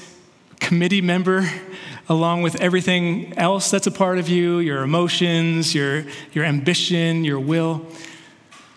committee 0.61 1.03
member 1.03 1.47
along 2.09 2.41
with 2.41 2.59
everything 2.59 3.37
else 3.37 3.71
that's 3.71 3.87
a 3.87 3.91
part 3.91 4.17
of 4.17 4.31
you 4.31 4.61
your 4.61 4.83
emotions, 4.83 5.75
your, 5.75 6.07
your 6.33 6.47
ambition, 6.47 7.23
your 7.23 7.39
will. 7.39 7.87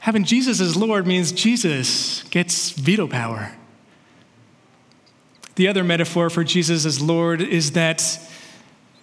Having 0.02 0.26
Jesus 0.26 0.60
as 0.60 0.76
Lord 0.76 1.08
means 1.08 1.32
Jesus 1.32 2.24
gets 2.24 2.72
veto 2.72 3.08
power. 3.08 3.54
The 5.56 5.68
other 5.68 5.84
metaphor 5.84 6.30
for 6.30 6.44
Jesus 6.44 6.86
as 6.86 7.02
Lord 7.02 7.42
is 7.42 7.72
that 7.72 8.20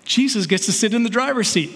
Jesus 0.04 0.46
gets 0.46 0.66
to 0.66 0.72
sit 0.72 0.92
in 0.92 1.02
the 1.02 1.10
driver's 1.10 1.48
seat. 1.48 1.70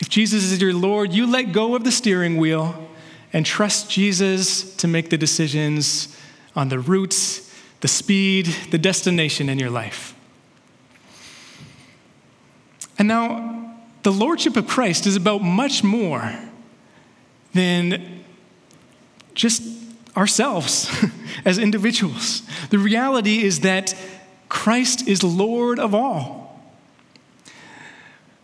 If 0.00 0.08
Jesus 0.08 0.44
is 0.44 0.60
your 0.60 0.74
Lord, 0.74 1.12
you 1.12 1.26
let 1.26 1.52
go 1.52 1.74
of 1.74 1.84
the 1.84 1.92
steering 1.92 2.36
wheel 2.36 2.88
and 3.32 3.46
trust 3.46 3.90
Jesus 3.90 4.74
to 4.76 4.86
make 4.86 5.10
the 5.10 5.18
decisions 5.18 6.16
on 6.54 6.68
the 6.68 6.78
routes, 6.78 7.52
the 7.80 7.88
speed, 7.88 8.46
the 8.70 8.78
destination 8.78 9.48
in 9.48 9.58
your 9.58 9.70
life. 9.70 10.14
And 12.98 13.08
now, 13.08 13.76
the 14.02 14.12
Lordship 14.12 14.56
of 14.56 14.66
Christ 14.66 15.06
is 15.06 15.16
about 15.16 15.42
much 15.42 15.82
more 15.82 16.32
than 17.54 18.24
just 19.34 19.62
ourselves 20.16 20.90
as 21.44 21.58
individuals. 21.58 22.42
The 22.70 22.78
reality 22.78 23.42
is 23.42 23.60
that 23.60 23.94
Christ 24.48 25.08
is 25.08 25.22
Lord 25.22 25.78
of 25.78 25.94
all. 25.94 26.60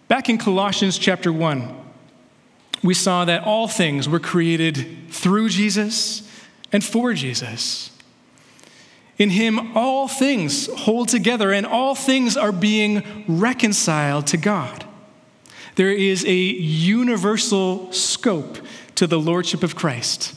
Back 0.08 0.30
in 0.30 0.38
Colossians 0.38 0.96
chapter 0.96 1.32
1, 1.32 1.74
we 2.82 2.94
saw 2.94 3.24
that 3.26 3.44
all 3.44 3.68
things 3.68 4.08
were 4.08 4.20
created 4.20 5.10
through 5.10 5.50
Jesus 5.50 6.22
and 6.72 6.82
for 6.82 7.12
Jesus. 7.12 7.90
In 9.18 9.30
him, 9.30 9.76
all 9.76 10.06
things 10.06 10.66
hold 10.66 11.08
together 11.08 11.52
and 11.52 11.66
all 11.66 11.94
things 11.94 12.36
are 12.36 12.52
being 12.52 13.24
reconciled 13.26 14.28
to 14.28 14.36
God. 14.36 14.84
There 15.74 15.92
is 15.92 16.24
a 16.24 16.34
universal 16.34 17.92
scope 17.92 18.58
to 18.94 19.06
the 19.06 19.18
Lordship 19.18 19.62
of 19.62 19.76
Christ. 19.76 20.34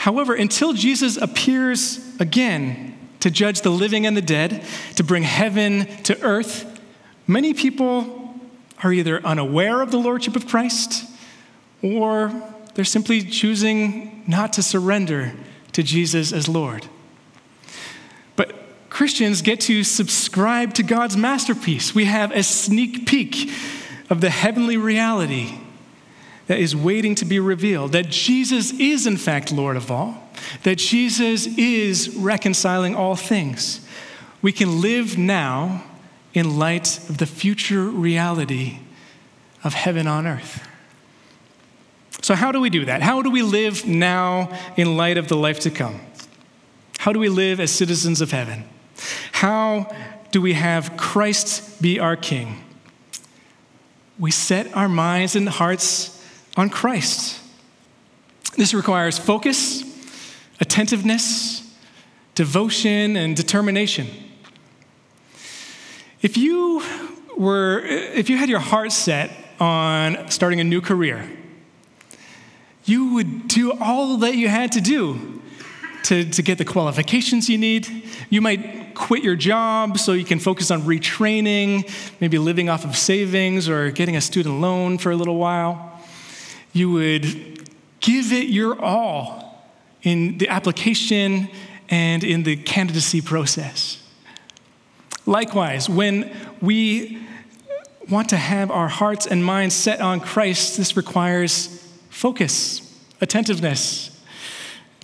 However, 0.00 0.32
until 0.32 0.72
Jesus 0.72 1.18
appears 1.18 2.00
again 2.18 2.96
to 3.20 3.30
judge 3.30 3.60
the 3.60 3.68
living 3.68 4.06
and 4.06 4.16
the 4.16 4.22
dead, 4.22 4.64
to 4.96 5.04
bring 5.04 5.24
heaven 5.24 5.84
to 6.04 6.18
earth, 6.22 6.80
many 7.26 7.52
people 7.52 8.34
are 8.82 8.94
either 8.94 9.20
unaware 9.26 9.82
of 9.82 9.90
the 9.90 9.98
Lordship 9.98 10.36
of 10.36 10.48
Christ 10.48 11.04
or 11.82 12.32
they're 12.72 12.86
simply 12.86 13.20
choosing 13.20 14.24
not 14.26 14.54
to 14.54 14.62
surrender 14.62 15.34
to 15.72 15.82
Jesus 15.82 16.32
as 16.32 16.48
Lord. 16.48 16.86
But 18.36 18.54
Christians 18.88 19.42
get 19.42 19.60
to 19.62 19.84
subscribe 19.84 20.72
to 20.74 20.82
God's 20.82 21.18
masterpiece. 21.18 21.94
We 21.94 22.06
have 22.06 22.30
a 22.30 22.42
sneak 22.42 23.06
peek 23.06 23.50
of 24.08 24.22
the 24.22 24.30
heavenly 24.30 24.78
reality 24.78 25.59
that 26.50 26.58
is 26.58 26.74
waiting 26.74 27.14
to 27.14 27.24
be 27.24 27.38
revealed 27.38 27.92
that 27.92 28.08
Jesus 28.08 28.72
is, 28.72 29.06
in 29.06 29.16
fact, 29.16 29.52
Lord 29.52 29.76
of 29.76 29.88
all, 29.88 30.20
that 30.64 30.78
Jesus 30.78 31.46
is 31.46 32.16
reconciling 32.16 32.92
all 32.92 33.14
things. 33.14 33.86
We 34.42 34.50
can 34.50 34.80
live 34.80 35.16
now 35.16 35.84
in 36.34 36.58
light 36.58 37.08
of 37.08 37.18
the 37.18 37.26
future 37.26 37.84
reality 37.84 38.80
of 39.62 39.74
heaven 39.74 40.08
on 40.08 40.26
earth. 40.26 40.66
So, 42.20 42.34
how 42.34 42.50
do 42.50 42.60
we 42.60 42.68
do 42.68 42.84
that? 42.86 43.00
How 43.00 43.22
do 43.22 43.30
we 43.30 43.42
live 43.42 43.86
now 43.86 44.50
in 44.76 44.96
light 44.96 45.18
of 45.18 45.28
the 45.28 45.36
life 45.36 45.60
to 45.60 45.70
come? 45.70 46.00
How 46.98 47.12
do 47.12 47.20
we 47.20 47.28
live 47.28 47.60
as 47.60 47.70
citizens 47.70 48.20
of 48.20 48.32
heaven? 48.32 48.64
How 49.30 49.94
do 50.32 50.42
we 50.42 50.54
have 50.54 50.96
Christ 50.96 51.80
be 51.80 52.00
our 52.00 52.16
King? 52.16 52.64
We 54.18 54.32
set 54.32 54.76
our 54.76 54.88
minds 54.88 55.36
and 55.36 55.48
hearts 55.48 56.16
on 56.60 56.68
Christ. 56.68 57.40
This 58.56 58.74
requires 58.74 59.18
focus, 59.18 59.82
attentiveness, 60.60 61.74
devotion, 62.34 63.16
and 63.16 63.34
determination. 63.34 64.06
If 66.20 66.36
you 66.36 66.82
were, 67.36 67.80
if 67.80 68.28
you 68.28 68.36
had 68.36 68.50
your 68.50 68.58
heart 68.58 68.92
set 68.92 69.30
on 69.58 70.30
starting 70.30 70.60
a 70.60 70.64
new 70.64 70.82
career, 70.82 71.30
you 72.84 73.14
would 73.14 73.48
do 73.48 73.72
all 73.80 74.18
that 74.18 74.36
you 74.36 74.48
had 74.48 74.72
to 74.72 74.82
do 74.82 75.40
to, 76.04 76.24
to 76.24 76.42
get 76.42 76.58
the 76.58 76.64
qualifications 76.66 77.48
you 77.48 77.56
need. 77.56 77.88
You 78.28 78.42
might 78.42 78.94
quit 78.94 79.24
your 79.24 79.36
job 79.36 79.98
so 79.98 80.12
you 80.12 80.26
can 80.26 80.38
focus 80.38 80.70
on 80.70 80.82
retraining, 80.82 81.90
maybe 82.20 82.36
living 82.36 82.68
off 82.68 82.84
of 82.84 82.96
savings 82.96 83.66
or 83.66 83.90
getting 83.90 84.16
a 84.16 84.20
student 84.20 84.60
loan 84.60 84.98
for 84.98 85.10
a 85.10 85.16
little 85.16 85.36
while 85.36 85.89
you 86.72 86.90
would 86.90 87.68
give 88.00 88.32
it 88.32 88.48
your 88.48 88.80
all 88.80 89.64
in 90.02 90.38
the 90.38 90.48
application 90.48 91.48
and 91.88 92.24
in 92.24 92.42
the 92.44 92.56
candidacy 92.56 93.20
process. 93.20 94.02
Likewise, 95.26 95.88
when 95.88 96.34
we 96.60 97.18
want 98.08 98.28
to 98.30 98.36
have 98.36 98.70
our 98.70 98.88
hearts 98.88 99.26
and 99.26 99.44
minds 99.44 99.74
set 99.74 100.00
on 100.00 100.20
Christ, 100.20 100.76
this 100.76 100.96
requires 100.96 101.86
focus, 102.08 102.98
attentiveness, 103.20 104.20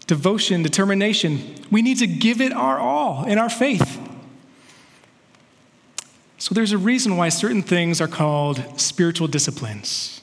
devotion, 0.07 0.63
determination. 0.63 1.55
We 1.71 1.83
need 1.83 1.99
to 1.99 2.07
give 2.07 2.41
it 2.41 2.53
our 2.53 2.79
all 2.79 3.25
in 3.25 3.39
our 3.39 3.51
faith. 3.51 4.01
So 6.39 6.55
there's 6.55 6.73
a 6.73 6.79
reason 6.79 7.17
why 7.17 7.29
certain 7.29 7.63
things 7.63 8.01
are 8.01 8.09
called 8.09 8.63
spiritual 8.81 9.27
disciplines 9.27 10.21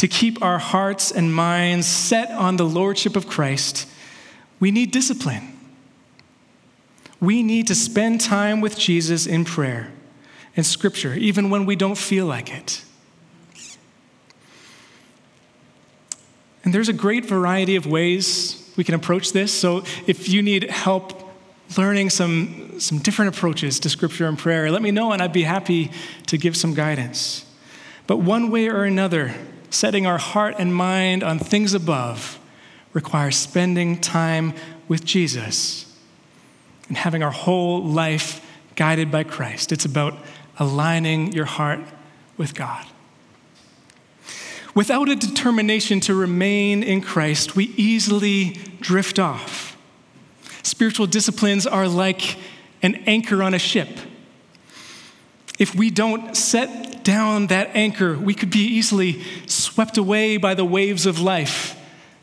to 0.00 0.08
keep 0.08 0.42
our 0.42 0.58
hearts 0.58 1.10
and 1.10 1.34
minds 1.34 1.86
set 1.86 2.30
on 2.30 2.56
the 2.56 2.64
Lordship 2.64 3.16
of 3.16 3.26
Christ, 3.26 3.86
we 4.58 4.70
need 4.70 4.92
discipline. 4.92 5.58
We 7.20 7.42
need 7.42 7.66
to 7.66 7.74
spend 7.74 8.22
time 8.22 8.62
with 8.62 8.78
Jesus 8.78 9.26
in 9.26 9.44
prayer 9.44 9.92
and 10.56 10.64
Scripture, 10.64 11.12
even 11.12 11.50
when 11.50 11.66
we 11.66 11.76
don't 11.76 11.98
feel 11.98 12.24
like 12.24 12.50
it. 12.50 12.82
And 16.64 16.72
there's 16.72 16.88
a 16.88 16.94
great 16.94 17.26
variety 17.26 17.76
of 17.76 17.84
ways 17.84 18.72
we 18.78 18.84
can 18.84 18.94
approach 18.94 19.32
this. 19.32 19.52
So 19.52 19.84
if 20.06 20.30
you 20.30 20.40
need 20.40 20.70
help 20.70 21.30
learning 21.76 22.08
some, 22.08 22.80
some 22.80 23.00
different 23.00 23.36
approaches 23.36 23.78
to 23.80 23.90
Scripture 23.90 24.26
and 24.28 24.38
prayer, 24.38 24.70
let 24.70 24.80
me 24.80 24.92
know 24.92 25.12
and 25.12 25.20
I'd 25.20 25.34
be 25.34 25.42
happy 25.42 25.90
to 26.28 26.38
give 26.38 26.56
some 26.56 26.72
guidance. 26.72 27.44
But 28.06 28.16
one 28.16 28.50
way 28.50 28.68
or 28.68 28.84
another, 28.84 29.34
setting 29.70 30.06
our 30.06 30.18
heart 30.18 30.56
and 30.58 30.74
mind 30.74 31.22
on 31.22 31.38
things 31.38 31.74
above 31.74 32.38
requires 32.92 33.36
spending 33.36 34.00
time 34.00 34.52
with 34.88 35.04
Jesus 35.04 35.96
and 36.88 36.96
having 36.96 37.22
our 37.22 37.30
whole 37.30 37.82
life 37.82 38.44
guided 38.74 39.10
by 39.10 39.22
Christ. 39.22 39.72
It's 39.72 39.84
about 39.84 40.14
aligning 40.58 41.32
your 41.32 41.44
heart 41.44 41.80
with 42.36 42.54
God. 42.54 42.84
Without 44.74 45.08
a 45.08 45.16
determination 45.16 46.00
to 46.00 46.14
remain 46.14 46.82
in 46.82 47.00
Christ, 47.00 47.56
we 47.56 47.66
easily 47.76 48.58
drift 48.80 49.18
off. 49.18 49.76
Spiritual 50.62 51.06
disciplines 51.06 51.66
are 51.66 51.88
like 51.88 52.36
an 52.82 52.96
anchor 53.06 53.42
on 53.42 53.54
a 53.54 53.58
ship. 53.58 53.88
If 55.58 55.74
we 55.74 55.90
don't 55.90 56.36
set 56.36 56.89
down 57.04 57.48
that 57.48 57.70
anchor, 57.74 58.16
we 58.18 58.34
could 58.34 58.50
be 58.50 58.64
easily 58.64 59.22
swept 59.46 59.96
away 59.96 60.36
by 60.36 60.54
the 60.54 60.64
waves 60.64 61.06
of 61.06 61.20
life 61.20 61.76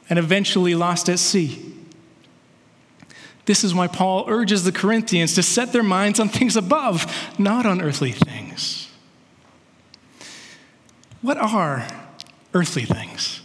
and 0.09 0.17
eventually 0.17 0.75
lost 0.75 1.09
at 1.09 1.19
sea. 1.19 1.63
This 3.45 3.63
is 3.63 3.73
why 3.73 3.87
Paul 3.87 4.25
urges 4.27 4.63
the 4.63 4.73
Corinthians 4.73 5.33
to 5.35 5.43
set 5.43 5.71
their 5.71 5.83
minds 5.83 6.19
on 6.19 6.27
things 6.27 6.57
above, 6.57 7.31
not 7.39 7.65
on 7.65 7.81
earthly 7.81 8.11
things. 8.11 8.89
What 11.21 11.37
are 11.37 11.87
earthly 12.53 12.83
things? 12.83 13.41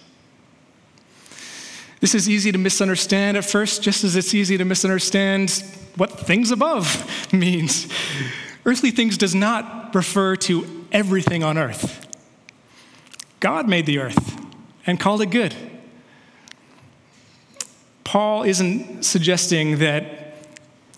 This 2.00 2.16
is 2.16 2.28
easy 2.28 2.50
to 2.50 2.58
misunderstand 2.58 3.36
at 3.36 3.44
first, 3.44 3.80
just 3.80 4.02
as 4.02 4.16
it's 4.16 4.34
easy 4.34 4.58
to 4.58 4.64
misunderstand 4.64 5.50
what 5.96 6.10
things 6.10 6.50
above 6.50 7.32
means. 7.32 7.86
Earthly 8.66 8.90
things 8.90 9.16
does 9.16 9.36
not 9.36 9.94
refer 9.94 10.34
to 10.36 10.81
everything 10.92 11.42
on 11.42 11.58
earth. 11.58 12.06
God 13.40 13.68
made 13.68 13.86
the 13.86 13.98
earth 13.98 14.40
and 14.86 15.00
called 15.00 15.20
it 15.20 15.30
good. 15.30 15.54
Paul 18.04 18.42
isn't 18.44 19.04
suggesting 19.04 19.78
that 19.78 20.04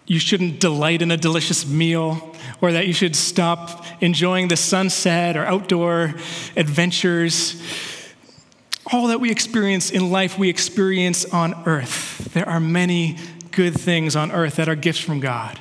you 0.07 0.19
shouldn't 0.19 0.61
delight 0.61 1.01
in 1.01 1.11
a 1.11 1.17
delicious 1.17 1.67
meal 1.67 2.35
or 2.61 2.73
that 2.73 2.87
you 2.87 2.93
should 2.93 3.17
stop 3.17 3.87
enjoying 4.03 4.49
the 4.49 4.57
sunset 4.57 5.37
or 5.37 5.45
outdoor 5.47 6.15
adventures. 6.57 7.63
All 8.93 9.07
that 9.09 9.21
we 9.21 9.31
experience 9.31 9.91
in 9.91 10.11
life, 10.11 10.39
we 10.39 10.51
experience 10.51 11.25
on 11.25 11.55
earth. 11.67 12.33
There 12.35 12.49
are 12.49 12.61
many 12.61 13.17
good 13.51 13.75
things 13.75 14.17
on 14.17 14.31
earth 14.31 14.57
that 14.57 14.69
are 14.69 14.75
gifts 14.75 14.99
from 14.99 15.21
God. 15.21 15.61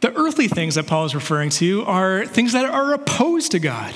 The 0.00 0.14
earthly 0.14 0.48
things 0.48 0.76
that 0.76 0.86
Paul 0.86 1.04
is 1.04 1.14
referring 1.14 1.50
to 1.50 1.84
are 1.84 2.24
things 2.24 2.52
that 2.52 2.64
are 2.64 2.94
opposed 2.94 3.52
to 3.52 3.58
God, 3.58 3.94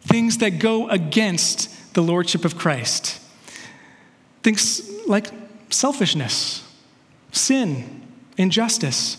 things 0.00 0.38
that 0.38 0.58
go 0.58 0.88
against 0.88 1.94
the 1.94 2.02
lordship 2.02 2.44
of 2.44 2.56
Christ. 2.56 3.20
Things 4.42 4.88
like 5.06 5.26
selfishness, 5.70 6.68
sin, 7.30 8.02
injustice. 8.36 9.16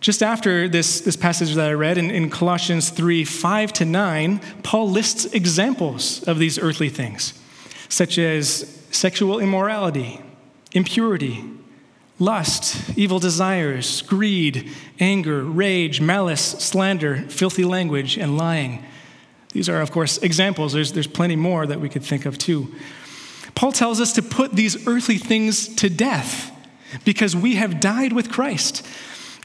Just 0.00 0.22
after 0.22 0.68
this, 0.68 1.00
this 1.00 1.16
passage 1.16 1.54
that 1.54 1.68
I 1.68 1.72
read 1.72 1.98
in, 1.98 2.10
in 2.10 2.30
Colossians 2.30 2.90
3 2.90 3.24
5 3.24 3.72
to 3.74 3.84
9, 3.84 4.40
Paul 4.62 4.88
lists 4.90 5.26
examples 5.26 6.22
of 6.24 6.38
these 6.38 6.58
earthly 6.58 6.88
things, 6.88 7.38
such 7.88 8.18
as 8.18 8.80
sexual 8.90 9.38
immorality, 9.38 10.20
impurity, 10.72 11.44
lust, 12.18 12.96
evil 12.96 13.18
desires, 13.18 14.02
greed, 14.02 14.70
anger, 15.00 15.42
rage, 15.42 16.00
malice, 16.00 16.40
slander, 16.40 17.22
filthy 17.28 17.64
language, 17.64 18.16
and 18.16 18.38
lying. 18.38 18.84
These 19.52 19.68
are, 19.68 19.80
of 19.80 19.90
course, 19.90 20.18
examples. 20.18 20.72
There's, 20.72 20.92
there's 20.92 21.06
plenty 21.06 21.36
more 21.36 21.66
that 21.66 21.80
we 21.80 21.88
could 21.88 22.04
think 22.04 22.26
of 22.26 22.38
too. 22.38 22.74
Paul 23.54 23.72
tells 23.72 24.00
us 24.00 24.12
to 24.14 24.22
put 24.22 24.52
these 24.52 24.86
earthly 24.86 25.18
things 25.18 25.68
to 25.76 25.88
death 25.88 26.50
because 27.04 27.36
we 27.36 27.54
have 27.56 27.80
died 27.80 28.12
with 28.12 28.30
Christ 28.30 28.86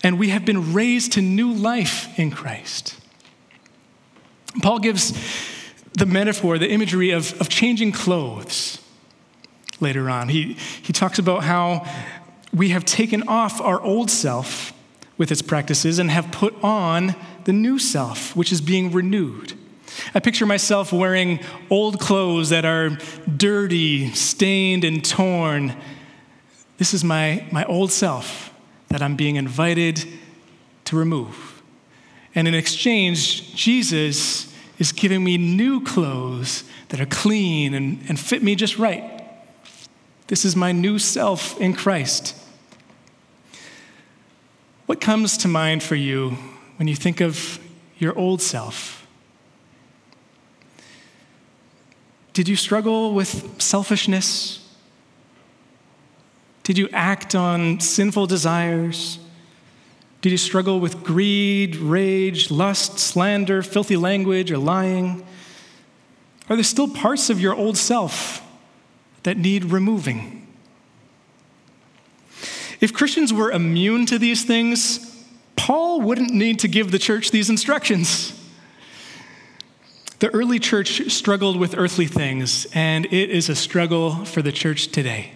and 0.03 0.17
we 0.17 0.29
have 0.29 0.45
been 0.45 0.73
raised 0.73 1.13
to 1.13 1.21
new 1.21 1.51
life 1.51 2.17
in 2.17 2.31
Christ. 2.31 2.95
Paul 4.61 4.79
gives 4.79 5.13
the 5.93 6.05
metaphor, 6.05 6.57
the 6.57 6.69
imagery 6.69 7.11
of, 7.11 7.39
of 7.39 7.49
changing 7.49 7.91
clothes 7.91 8.81
later 9.79 10.09
on. 10.09 10.29
He, 10.29 10.53
he 10.53 10.93
talks 10.93 11.19
about 11.19 11.43
how 11.43 11.85
we 12.53 12.69
have 12.69 12.85
taken 12.85 13.27
off 13.27 13.61
our 13.61 13.81
old 13.81 14.09
self 14.09 14.73
with 15.17 15.31
its 15.31 15.41
practices 15.41 15.99
and 15.99 16.09
have 16.09 16.31
put 16.31 16.55
on 16.63 17.15
the 17.43 17.53
new 17.53 17.77
self, 17.77 18.35
which 18.35 18.51
is 18.51 18.61
being 18.61 18.91
renewed. 18.91 19.53
I 20.13 20.19
picture 20.19 20.45
myself 20.45 20.93
wearing 20.93 21.39
old 21.69 21.99
clothes 21.99 22.49
that 22.49 22.65
are 22.65 22.97
dirty, 23.35 24.11
stained, 24.13 24.83
and 24.83 25.03
torn. 25.03 25.75
This 26.77 26.93
is 26.93 27.03
my, 27.03 27.45
my 27.51 27.65
old 27.65 27.91
self 27.91 28.53
that 28.87 29.01
I'm 29.01 29.15
being 29.15 29.35
invited 29.35 30.03
to 30.85 30.95
remove. 30.95 31.61
And 32.33 32.47
in 32.47 32.53
exchange, 32.53 33.55
Jesus 33.55 34.53
is 34.77 34.91
giving 34.91 35.23
me 35.23 35.37
new 35.37 35.83
clothes 35.83 36.63
that 36.89 37.01
are 37.01 37.05
clean 37.05 37.73
and, 37.73 37.99
and 38.07 38.19
fit 38.19 38.41
me 38.41 38.55
just 38.55 38.77
right. 38.77 39.23
This 40.27 40.45
is 40.45 40.55
my 40.55 40.71
new 40.71 40.99
self 40.99 41.59
in 41.59 41.73
Christ. 41.73 42.35
What 44.89 44.99
comes 44.99 45.37
to 45.37 45.47
mind 45.47 45.83
for 45.83 45.93
you 45.93 46.35
when 46.77 46.87
you 46.87 46.95
think 46.95 47.21
of 47.21 47.59
your 47.99 48.17
old 48.17 48.41
self? 48.41 49.05
Did 52.33 52.49
you 52.49 52.55
struggle 52.55 53.13
with 53.13 53.61
selfishness? 53.61 54.67
Did 56.63 56.79
you 56.79 56.89
act 56.91 57.35
on 57.35 57.79
sinful 57.79 58.25
desires? 58.25 59.19
Did 60.21 60.31
you 60.31 60.39
struggle 60.39 60.79
with 60.79 61.03
greed, 61.03 61.75
rage, 61.75 62.49
lust, 62.49 62.97
slander, 62.97 63.61
filthy 63.61 63.95
language, 63.95 64.51
or 64.51 64.57
lying? 64.57 65.23
Are 66.49 66.55
there 66.55 66.63
still 66.63 66.87
parts 66.87 67.29
of 67.29 67.39
your 67.39 67.53
old 67.53 67.77
self 67.77 68.41
that 69.21 69.37
need 69.37 69.65
removing? 69.65 70.38
If 72.79 72.93
Christians 72.93 73.33
were 73.33 73.51
immune 73.51 74.05
to 74.07 74.17
these 74.17 74.45
things, 74.45 75.05
Paul 75.55 76.01
wouldn't 76.01 76.31
need 76.31 76.59
to 76.59 76.67
give 76.67 76.91
the 76.91 76.99
church 76.99 77.31
these 77.31 77.49
instructions. 77.49 78.33
The 80.19 80.29
early 80.29 80.59
church 80.59 81.09
struggled 81.11 81.57
with 81.57 81.77
earthly 81.77 82.07
things, 82.07 82.67
and 82.73 83.05
it 83.05 83.29
is 83.29 83.49
a 83.49 83.55
struggle 83.55 84.25
for 84.25 84.41
the 84.41 84.51
church 84.51 84.87
today. 84.89 85.31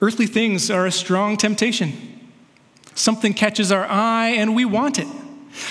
Earthly 0.00 0.26
things 0.26 0.70
are 0.70 0.86
a 0.86 0.92
strong 0.92 1.36
temptation. 1.36 2.30
Something 2.94 3.34
catches 3.34 3.72
our 3.72 3.84
eye 3.84 4.30
and 4.30 4.54
we 4.54 4.64
want 4.64 4.98
it, 4.98 5.08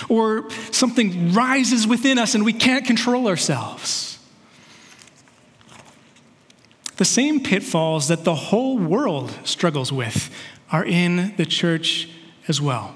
or 0.10 0.50
something 0.72 1.34
rises 1.34 1.88
within 1.88 2.18
us 2.18 2.36
and 2.36 2.44
we 2.44 2.54
can't 2.54 2.86
control 2.86 3.28
ourselves. 3.28 4.17
The 6.98 7.06
same 7.06 7.40
pitfalls 7.40 8.08
that 8.08 8.24
the 8.24 8.36
whole 8.36 8.78
world 8.78 9.32
struggles 9.44 9.92
with 9.92 10.32
are 10.72 10.84
in 10.84 11.36
the 11.38 11.46
church 11.46 12.10
as 12.48 12.60
well. 12.60 12.96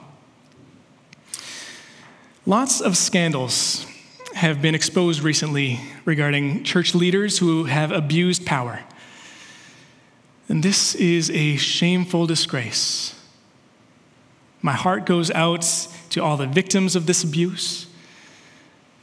Lots 2.45 2.81
of 2.81 2.97
scandals 2.97 3.85
have 4.33 4.61
been 4.61 4.73
exposed 4.73 5.21
recently 5.21 5.79
regarding 6.03 6.63
church 6.63 6.95
leaders 6.95 7.37
who 7.37 7.65
have 7.65 7.91
abused 7.91 8.45
power. 8.45 8.81
And 10.49 10.63
this 10.63 10.95
is 10.95 11.29
a 11.29 11.57
shameful 11.57 12.25
disgrace. 12.25 13.15
My 14.63 14.73
heart 14.73 15.05
goes 15.05 15.29
out 15.31 15.61
to 16.09 16.23
all 16.23 16.37
the 16.37 16.47
victims 16.47 16.95
of 16.95 17.05
this 17.05 17.23
abuse, 17.23 17.85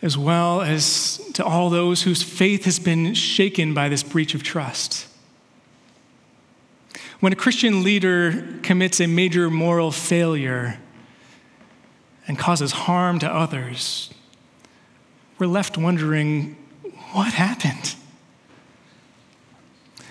as 0.00 0.16
well 0.16 0.62
as 0.62 1.18
to 1.34 1.44
all 1.44 1.70
those 1.70 2.02
whose 2.02 2.22
faith 2.22 2.64
has 2.64 2.78
been 2.78 3.14
shaken 3.14 3.74
by 3.74 3.88
this 3.88 4.02
breach 4.02 4.34
of 4.34 4.42
trust. 4.42 5.06
When 7.20 7.32
a 7.32 7.36
Christian 7.36 7.82
leader 7.82 8.58
commits 8.62 9.00
a 9.00 9.08
major 9.08 9.50
moral 9.50 9.90
failure 9.90 10.78
and 12.28 12.38
causes 12.38 12.70
harm 12.70 13.18
to 13.18 13.28
others, 13.28 14.10
we're 15.38 15.48
left 15.48 15.76
wondering 15.76 16.56
what 17.12 17.32
happened? 17.32 17.96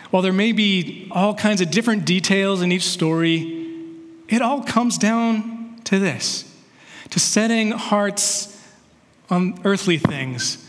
While 0.09 0.21
there 0.21 0.33
may 0.33 0.51
be 0.51 1.09
all 1.11 1.33
kinds 1.33 1.61
of 1.61 1.69
different 1.69 2.05
details 2.05 2.61
in 2.61 2.71
each 2.71 2.83
story, 2.83 3.65
it 4.27 4.41
all 4.41 4.63
comes 4.63 4.97
down 4.97 5.79
to 5.85 5.99
this 5.99 6.43
to 7.11 7.19
setting 7.19 7.71
hearts 7.71 8.56
on 9.29 9.59
earthly 9.63 9.97
things 9.97 10.65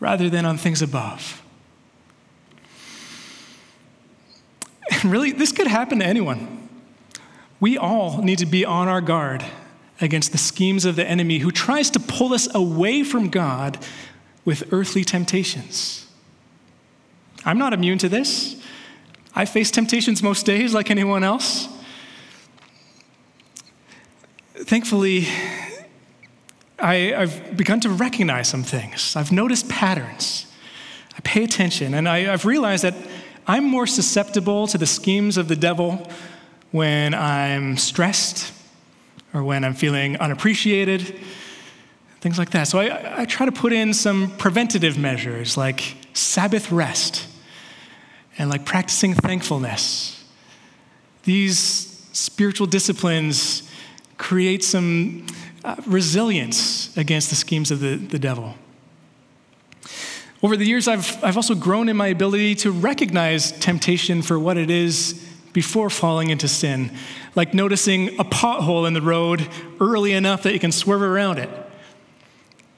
rather 0.00 0.28
than 0.28 0.44
on 0.44 0.56
things 0.56 0.82
above. 0.82 1.42
And 4.90 5.12
really, 5.12 5.32
this 5.32 5.52
could 5.52 5.66
happen 5.66 6.00
to 6.00 6.04
anyone. 6.04 6.68
We 7.60 7.78
all 7.78 8.22
need 8.22 8.38
to 8.38 8.46
be 8.46 8.64
on 8.64 8.88
our 8.88 9.00
guard 9.00 9.44
against 10.00 10.32
the 10.32 10.38
schemes 10.38 10.84
of 10.84 10.96
the 10.96 11.06
enemy 11.06 11.38
who 11.38 11.50
tries 11.50 11.90
to 11.90 12.00
pull 12.00 12.32
us 12.32 12.52
away 12.54 13.04
from 13.04 13.28
God 13.28 13.78
with 14.44 14.72
earthly 14.72 15.04
temptations. 15.04 16.06
I'm 17.44 17.58
not 17.58 17.72
immune 17.72 17.98
to 17.98 18.08
this. 18.08 18.56
I 19.34 19.44
face 19.44 19.70
temptations 19.70 20.22
most 20.22 20.44
days 20.44 20.74
like 20.74 20.90
anyone 20.90 21.22
else. 21.22 21.68
Thankfully, 24.54 25.26
I, 26.80 26.94
have 26.94 27.56
begun 27.56 27.80
to 27.80 27.90
recognize 27.90 28.48
some 28.48 28.62
things. 28.62 29.16
I've 29.16 29.32
noticed 29.32 29.68
patterns. 29.68 30.46
I 31.16 31.20
pay 31.20 31.44
attention, 31.44 31.94
and 31.94 32.08
I, 32.08 32.32
I've 32.32 32.44
realized 32.44 32.84
that 32.84 32.94
I'm 33.46 33.64
more 33.64 33.86
susceptible 33.86 34.66
to 34.68 34.78
the 34.78 34.86
schemes 34.86 35.36
of 35.36 35.48
the 35.48 35.56
devil 35.56 36.08
when 36.70 37.14
I'm 37.14 37.76
stressed 37.76 38.52
or 39.34 39.42
when 39.42 39.64
I'm 39.64 39.74
feeling 39.74 40.16
unappreciated, 40.16 41.20
things 42.20 42.38
like 42.38 42.50
that. 42.50 42.64
So 42.64 42.78
I, 42.78 43.22
I 43.22 43.24
try 43.24 43.46
to 43.46 43.52
put 43.52 43.72
in 43.72 43.94
some 43.94 44.36
preventative 44.36 44.98
measures 44.98 45.56
like 45.56 45.96
Sabbath 46.12 46.70
rest 46.70 47.26
and 48.38 48.50
like 48.50 48.64
practicing 48.64 49.14
thankfulness. 49.14 50.24
These 51.24 52.08
spiritual 52.12 52.66
disciplines 52.66 53.68
create 54.16 54.62
some 54.64 55.26
uh, 55.64 55.76
resilience 55.86 56.96
against 56.96 57.30
the 57.30 57.36
schemes 57.36 57.70
of 57.70 57.80
the, 57.80 57.96
the 57.96 58.18
devil. 58.18 58.54
Over 60.42 60.56
the 60.56 60.64
years, 60.64 60.88
I've, 60.88 61.22
I've 61.22 61.36
also 61.36 61.54
grown 61.54 61.88
in 61.88 61.96
my 61.96 62.06
ability 62.06 62.54
to 62.56 62.70
recognize 62.70 63.52
temptation 63.52 64.22
for 64.22 64.38
what 64.38 64.56
it 64.56 64.70
is 64.70 65.26
before 65.52 65.90
falling 65.90 66.30
into 66.30 66.48
sin, 66.48 66.96
like 67.34 67.52
noticing 67.52 68.18
a 68.18 68.24
pothole 68.24 68.86
in 68.86 68.94
the 68.94 69.02
road 69.02 69.46
early 69.80 70.12
enough 70.12 70.42
that 70.44 70.54
you 70.54 70.60
can 70.60 70.72
swerve 70.72 71.02
around 71.02 71.38
it. 71.38 71.50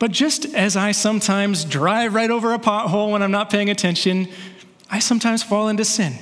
But 0.01 0.11
just 0.11 0.47
as 0.47 0.77
I 0.77 0.91
sometimes 0.91 1.65
drive 1.65 2.15
right 2.15 2.31
over 2.31 2.53
a 2.53 2.59
pothole 2.59 3.13
when 3.13 3.23
I'm 3.23 3.31
not 3.31 3.51
paying 3.51 3.71
attention, 3.71 4.29
I 4.91 4.99
sometimes 4.99 5.45
fall 5.45 5.69
into 5.69 5.85
sin. 5.85 6.15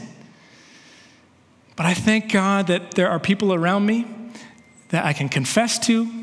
But 1.77 1.87
I 1.87 1.95
thank 1.95 2.31
God 2.31 2.67
that 2.67 2.91
there 2.91 3.09
are 3.09 3.19
people 3.19 3.55
around 3.55 3.87
me 3.87 4.07
that 4.91 5.07
I 5.07 5.15
can 5.15 5.31
confess 5.31 5.79
to, 5.87 6.20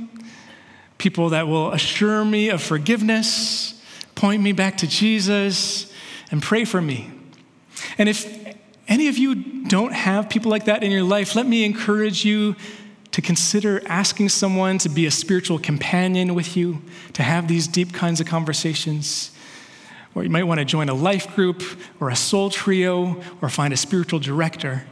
people 0.98 1.30
that 1.30 1.48
will 1.48 1.72
assure 1.72 2.26
me 2.26 2.50
of 2.50 2.62
forgiveness 2.62 3.74
point 4.16 4.42
me 4.42 4.52
back 4.52 4.78
to 4.78 4.88
Jesus, 4.88 5.94
and 6.32 6.42
pray 6.42 6.66
for 6.66 6.82
me. 6.82 7.12
And 7.98 8.10
if 8.10 8.56
any 8.88 9.08
of 9.08 9.18
you 9.18 9.36
don't 9.68 9.94
have 9.94 10.30
people 10.30 10.50
like 10.50 10.66
that 10.66 10.84
in 10.84 10.92
your 10.92 11.04
life, 11.04 11.36
let 11.36 11.46
me 11.46 11.64
encourage 11.64 12.26
you 12.26 12.56
to 13.12 13.22
consider 13.22 13.82
asking 13.88 14.30
someone 14.30 14.78
to 14.80 14.90
be 14.90 15.06
a 15.06 15.12
spiritual 15.12 15.60
companion 15.60 16.36
with 16.36 16.58
you, 16.58 16.82
to 17.14 17.24
have 17.24 17.48
these 17.48 17.68
deep 17.68 17.94
kinds 17.94 18.20
of 18.20 18.28
conversations. 18.28 19.32
Or 20.16 20.24
you 20.24 20.30
might 20.30 20.44
want 20.44 20.60
to 20.60 20.66
join 20.66 20.90
a 20.90 20.94
life 20.94 21.36
group 21.36 21.64
or 22.00 22.10
a 22.10 22.16
soul 22.16 22.50
trio 22.50 23.22
or 23.42 23.50
find 23.50 23.74
a 23.74 23.78
spiritual 23.78 24.20
director. 24.20 24.86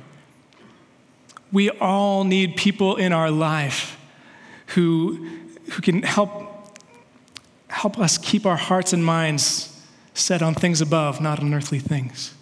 We 1.51 1.69
all 1.71 2.23
need 2.23 2.55
people 2.57 2.95
in 2.95 3.11
our 3.11 3.31
life 3.31 3.97
who, 4.67 5.27
who 5.71 5.81
can 5.81 6.03
help 6.03 6.53
help 7.67 7.99
us 7.99 8.17
keep 8.17 8.45
our 8.45 8.55
hearts 8.55 8.93
and 8.93 9.03
minds 9.03 9.71
set 10.13 10.41
on 10.41 10.53
things 10.53 10.79
above, 10.79 11.19
not 11.19 11.39
on 11.39 11.53
earthly 11.53 11.79
things. 11.79 12.33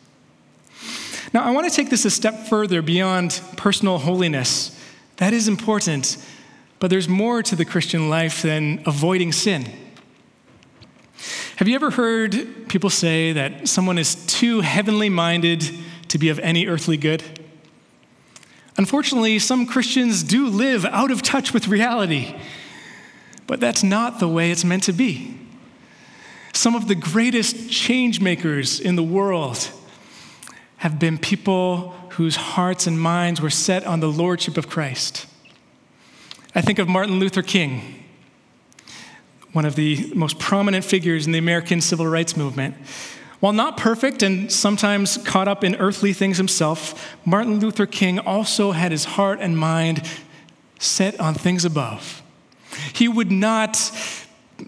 Now, 1.34 1.44
I 1.44 1.50
want 1.52 1.68
to 1.68 1.76
take 1.76 1.90
this 1.90 2.06
a 2.06 2.12
step 2.12 2.48
further 2.48 2.84
beyond 2.84 3.42
personal 3.58 3.98
holiness. 3.98 4.80
That 5.18 5.34
is 5.34 5.48
important, 5.48 6.18
but 6.78 6.92
there's 6.92 7.10
more 7.10 7.42
to 7.42 7.56
the 7.56 7.66
Christian 7.66 8.10
life 8.10 8.44
than 8.44 8.84
avoiding 8.86 9.32
sin. 9.32 9.66
Have 11.56 11.68
you 11.68 11.76
ever 11.76 11.90
heard 11.90 12.68
people 12.68 12.90
say 12.92 13.32
that 13.34 13.68
someone 13.68 13.98
is 13.98 14.16
too 14.28 14.62
heavenly 14.62 15.10
minded 15.10 15.68
to 16.10 16.18
be 16.20 16.30
of 16.30 16.38
any 16.40 16.68
earthly 16.68 16.98
good? 16.98 17.24
Unfortunately, 18.78 19.40
some 19.40 19.66
Christians 19.66 20.24
do 20.24 20.48
live 20.48 20.86
out 20.86 21.10
of 21.10 21.22
touch 21.22 21.54
with 21.54 21.68
reality. 21.68 22.36
But 23.48 23.60
that's 23.60 23.84
not 23.84 24.20
the 24.20 24.28
way 24.28 24.52
it's 24.52 24.64
meant 24.64 24.84
to 24.84 24.94
be. 24.94 25.38
Some 26.54 26.76
of 26.76 26.88
the 26.88 26.96
greatest 26.96 27.70
change 27.70 28.22
makers 28.22 28.80
in 28.80 28.96
the 28.96 29.04
world 29.04 29.70
have 30.78 31.00
been 31.00 31.18
people 31.18 31.96
whose 32.10 32.36
hearts 32.36 32.88
and 32.88 33.00
minds 33.00 33.42
were 33.42 33.50
set 33.50 33.86
on 33.86 34.00
the 34.00 34.08
lordship 34.08 34.58
of 34.58 34.70
Christ. 34.70 35.26
I 36.56 36.62
think 36.62 36.80
of 36.80 36.88
Martin 36.88 37.20
Luther 37.20 37.42
King, 37.42 38.04
one 39.52 39.66
of 39.66 39.76
the 39.76 40.12
most 40.16 40.40
prominent 40.40 40.86
figures 40.86 41.26
in 41.26 41.32
the 41.32 41.40
American 41.40 41.82
civil 41.82 42.08
rights 42.08 42.38
movement. 42.38 42.76
While 43.40 43.54
not 43.54 43.76
perfect 43.76 44.24
and 44.24 44.52
sometimes 44.52 45.18
caught 45.18 45.50
up 45.50 45.64
in 45.66 45.76
earthly 45.76 46.14
things 46.14 46.38
himself, 46.38 47.16
Martin 47.26 47.60
Luther 47.60 47.86
King 47.86 48.20
also 48.20 48.72
had 48.72 48.92
his 48.92 49.04
heart 49.04 49.40
and 49.42 49.58
mind 49.58 50.10
set 50.80 51.20
on 51.20 51.34
things 51.34 51.66
above. 51.66 52.23
He 52.94 53.08
would 53.08 53.32
not 53.32 53.78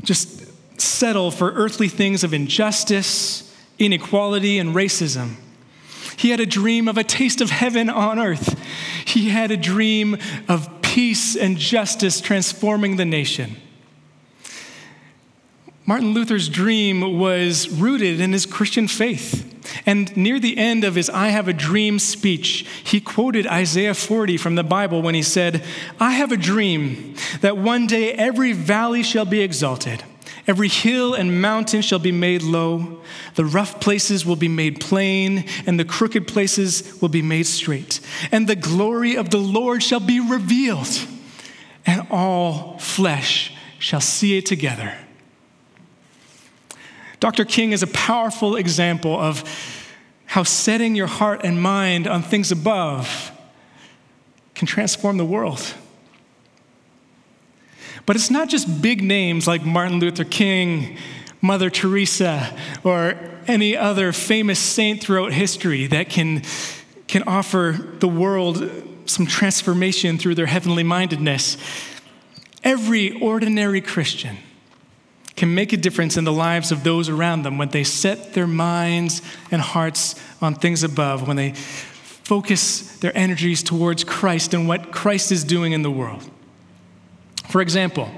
just 0.03 0.45
settle 0.79 1.31
for 1.31 1.51
earthly 1.51 1.87
things 1.87 2.23
of 2.23 2.33
injustice, 2.33 3.53
inequality, 3.79 4.59
and 4.59 4.75
racism. 4.75 5.35
He 6.17 6.29
had 6.29 6.39
a 6.39 6.45
dream 6.45 6.87
of 6.87 6.97
a 6.97 7.03
taste 7.03 7.41
of 7.41 7.49
heaven 7.49 7.89
on 7.89 8.19
earth. 8.19 8.59
He 9.05 9.29
had 9.29 9.51
a 9.51 9.57
dream 9.57 10.17
of 10.47 10.81
peace 10.81 11.35
and 11.35 11.57
justice 11.57 12.21
transforming 12.21 12.95
the 12.95 13.05
nation. 13.05 13.57
Martin 15.85 16.13
Luther's 16.13 16.49
dream 16.49 17.19
was 17.19 17.69
rooted 17.69 18.19
in 18.19 18.33
his 18.33 18.45
Christian 18.45 18.87
faith. 18.87 19.54
And 19.85 20.15
near 20.17 20.39
the 20.39 20.57
end 20.57 20.83
of 20.83 20.95
his 20.95 21.09
I 21.09 21.27
Have 21.27 21.47
a 21.47 21.53
Dream 21.53 21.99
speech, 21.99 22.65
he 22.83 22.99
quoted 22.99 23.45
Isaiah 23.45 23.93
40 23.93 24.37
from 24.37 24.55
the 24.55 24.63
Bible 24.63 25.01
when 25.01 25.13
he 25.13 25.21
said, 25.21 25.63
I 25.99 26.11
have 26.11 26.31
a 26.31 26.37
dream 26.37 27.15
that 27.41 27.57
one 27.57 27.85
day 27.85 28.11
every 28.13 28.51
valley 28.53 29.03
shall 29.03 29.25
be 29.25 29.41
exalted, 29.41 30.03
every 30.47 30.69
hill 30.69 31.13
and 31.13 31.39
mountain 31.39 31.83
shall 31.83 31.99
be 31.99 32.11
made 32.11 32.41
low, 32.41 33.01
the 33.35 33.45
rough 33.45 33.79
places 33.79 34.25
will 34.25 34.35
be 34.35 34.47
made 34.47 34.81
plain, 34.81 35.45
and 35.67 35.79
the 35.79 35.85
crooked 35.85 36.27
places 36.27 36.99
will 36.99 37.09
be 37.09 37.21
made 37.21 37.45
straight. 37.45 37.99
And 38.31 38.47
the 38.47 38.55
glory 38.55 39.15
of 39.15 39.29
the 39.29 39.37
Lord 39.37 39.83
shall 39.83 39.99
be 39.99 40.19
revealed, 40.19 41.05
and 41.85 42.07
all 42.09 42.79
flesh 42.79 43.51
shall 43.77 44.01
see 44.01 44.35
it 44.37 44.47
together 44.47 44.95
Dr. 47.25 47.43
King 47.43 47.71
is 47.71 47.81
a 47.81 47.87
powerful 47.87 48.55
example 48.55 49.19
of 49.19 49.43
how 50.27 50.43
setting 50.43 50.95
your 50.95 51.07
heart 51.07 51.41
and 51.43 51.59
mind 51.59 52.05
on 52.05 52.21
things 52.21 52.51
above 52.51 53.31
can 54.53 54.67
transform 54.67 55.17
the 55.17 55.25
world. 55.25 55.73
But 58.05 58.15
it's 58.15 58.29
not 58.29 58.47
just 58.47 58.79
big 58.79 59.01
names 59.01 59.47
like 59.47 59.65
Martin 59.65 59.99
Luther 59.99 60.23
King, 60.23 60.99
Mother 61.41 61.71
Teresa, 61.71 62.55
or 62.83 63.15
any 63.47 63.75
other 63.75 64.11
famous 64.11 64.59
saint 64.59 65.01
throughout 65.01 65.33
history 65.33 65.87
that 65.87 66.09
can, 66.11 66.43
can 67.07 67.23
offer 67.23 67.75
the 68.01 68.07
world 68.07 68.69
some 69.07 69.25
transformation 69.25 70.19
through 70.19 70.35
their 70.35 70.45
heavenly 70.45 70.83
mindedness. 70.83 71.57
Every 72.63 73.19
ordinary 73.19 73.81
Christian 73.81 74.37
can 75.35 75.53
make 75.53 75.73
a 75.73 75.77
difference 75.77 76.17
in 76.17 76.23
the 76.23 76.31
lives 76.31 76.71
of 76.71 76.83
those 76.83 77.09
around 77.09 77.43
them 77.43 77.57
when 77.57 77.69
they 77.69 77.83
set 77.83 78.33
their 78.33 78.47
minds 78.47 79.21
and 79.51 79.61
hearts 79.61 80.15
on 80.41 80.55
things 80.55 80.83
above, 80.83 81.27
when 81.27 81.35
they 81.35 81.51
focus 81.53 82.97
their 82.99 83.15
energies 83.17 83.61
towards 83.61 84.03
Christ 84.03 84.53
and 84.53 84.67
what 84.67 84.91
Christ 84.91 85.31
is 85.31 85.43
doing 85.43 85.73
in 85.73 85.81
the 85.81 85.91
world. 85.91 86.29
For 87.49 87.61
example, 87.61 88.09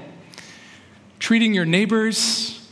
treating 1.18 1.54
your 1.54 1.64
neighbors 1.64 2.66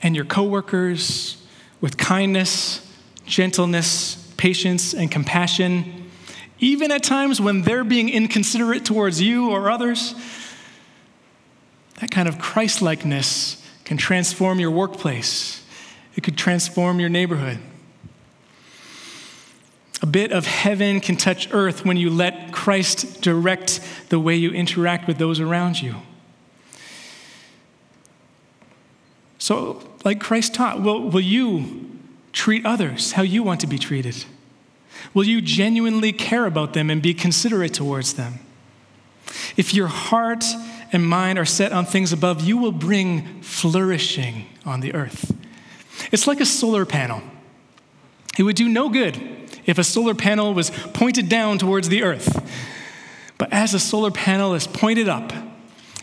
and 0.00 0.14
your 0.14 0.24
coworkers 0.24 1.44
with 1.80 1.98
kindness, 1.98 2.88
gentleness, 3.26 4.32
patience, 4.36 4.94
and 4.94 5.10
compassion, 5.10 6.08
even 6.60 6.92
at 6.92 7.02
times 7.02 7.40
when 7.40 7.62
they're 7.62 7.84
being 7.84 8.08
inconsiderate 8.08 8.84
towards 8.84 9.20
you 9.20 9.50
or 9.50 9.68
others. 9.68 10.14
That 12.00 12.10
kind 12.10 12.28
of 12.28 12.38
Christlikeness 12.38 13.61
can 13.92 13.98
transform 13.98 14.58
your 14.58 14.70
workplace, 14.70 15.62
it 16.16 16.22
could 16.22 16.38
transform 16.38 16.98
your 16.98 17.10
neighborhood. 17.10 17.58
A 20.00 20.06
bit 20.06 20.32
of 20.32 20.46
heaven 20.46 20.98
can 20.98 21.14
touch 21.14 21.46
earth 21.52 21.84
when 21.84 21.98
you 21.98 22.08
let 22.08 22.52
Christ 22.52 23.20
direct 23.20 23.80
the 24.08 24.18
way 24.18 24.34
you 24.34 24.50
interact 24.50 25.06
with 25.06 25.18
those 25.18 25.40
around 25.40 25.82
you. 25.82 25.96
So, 29.36 29.86
like 30.06 30.20
Christ 30.20 30.54
taught, 30.54 30.80
will, 30.80 31.10
will 31.10 31.20
you 31.20 31.90
treat 32.32 32.64
others 32.64 33.12
how 33.12 33.20
you 33.20 33.42
want 33.42 33.60
to 33.60 33.66
be 33.66 33.78
treated? 33.78 34.24
Will 35.12 35.24
you 35.24 35.42
genuinely 35.42 36.14
care 36.14 36.46
about 36.46 36.72
them 36.72 36.88
and 36.88 37.02
be 37.02 37.12
considerate 37.12 37.74
towards 37.74 38.14
them? 38.14 38.38
If 39.58 39.74
your 39.74 39.88
heart 39.88 40.46
and 40.92 41.06
mind 41.06 41.38
are 41.38 41.44
set 41.44 41.72
on 41.72 41.86
things 41.86 42.12
above, 42.12 42.42
you 42.42 42.58
will 42.58 42.72
bring 42.72 43.40
flourishing 43.42 44.46
on 44.64 44.80
the 44.80 44.94
earth. 44.94 45.34
It's 46.10 46.26
like 46.26 46.40
a 46.40 46.46
solar 46.46 46.84
panel. 46.84 47.22
It 48.38 48.42
would 48.42 48.56
do 48.56 48.68
no 48.68 48.88
good 48.88 49.16
if 49.66 49.78
a 49.78 49.84
solar 49.84 50.14
panel 50.14 50.54
was 50.54 50.70
pointed 50.92 51.28
down 51.28 51.58
towards 51.58 51.88
the 51.88 52.02
earth. 52.02 52.50
But 53.38 53.52
as 53.52 53.74
a 53.74 53.78
solar 53.78 54.10
panel 54.10 54.54
is 54.54 54.66
pointed 54.66 55.08
up, 55.08 55.32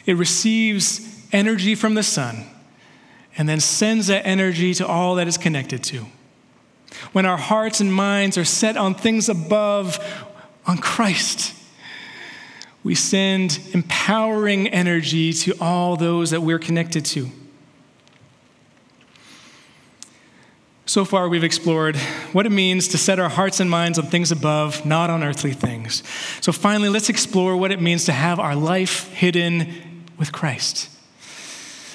it 0.05 0.15
receives 0.15 1.25
energy 1.31 1.75
from 1.75 1.93
the 1.93 2.03
sun 2.03 2.45
and 3.37 3.47
then 3.47 3.59
sends 3.59 4.07
that 4.07 4.25
energy 4.25 4.73
to 4.75 4.87
all 4.87 5.15
that 5.15 5.27
is 5.27 5.37
connected 5.37 5.83
to. 5.85 6.05
When 7.11 7.25
our 7.25 7.37
hearts 7.37 7.79
and 7.79 7.93
minds 7.93 8.37
are 8.37 8.45
set 8.45 8.75
on 8.75 8.95
things 8.95 9.29
above, 9.29 9.99
on 10.65 10.77
Christ, 10.79 11.53
we 12.83 12.95
send 12.95 13.59
empowering 13.73 14.67
energy 14.67 15.33
to 15.33 15.53
all 15.59 15.95
those 15.95 16.31
that 16.31 16.41
we're 16.41 16.59
connected 16.59 17.05
to. 17.05 17.29
So 20.85 21.05
far, 21.05 21.29
we've 21.29 21.43
explored 21.43 21.97
what 22.31 22.47
it 22.47 22.51
means 22.51 22.87
to 22.87 22.97
set 22.97 23.19
our 23.19 23.29
hearts 23.29 23.59
and 23.59 23.69
minds 23.69 23.99
on 23.99 24.07
things 24.07 24.31
above, 24.31 24.87
not 24.87 25.11
on 25.11 25.23
earthly 25.23 25.51
things. 25.51 26.01
So, 26.41 26.51
finally, 26.51 26.89
let's 26.89 27.09
explore 27.09 27.55
what 27.55 27.71
it 27.71 27.79
means 27.79 28.05
to 28.05 28.11
have 28.11 28.39
our 28.39 28.55
life 28.55 29.07
hidden 29.13 30.03
with 30.17 30.31
Christ. 30.31 30.89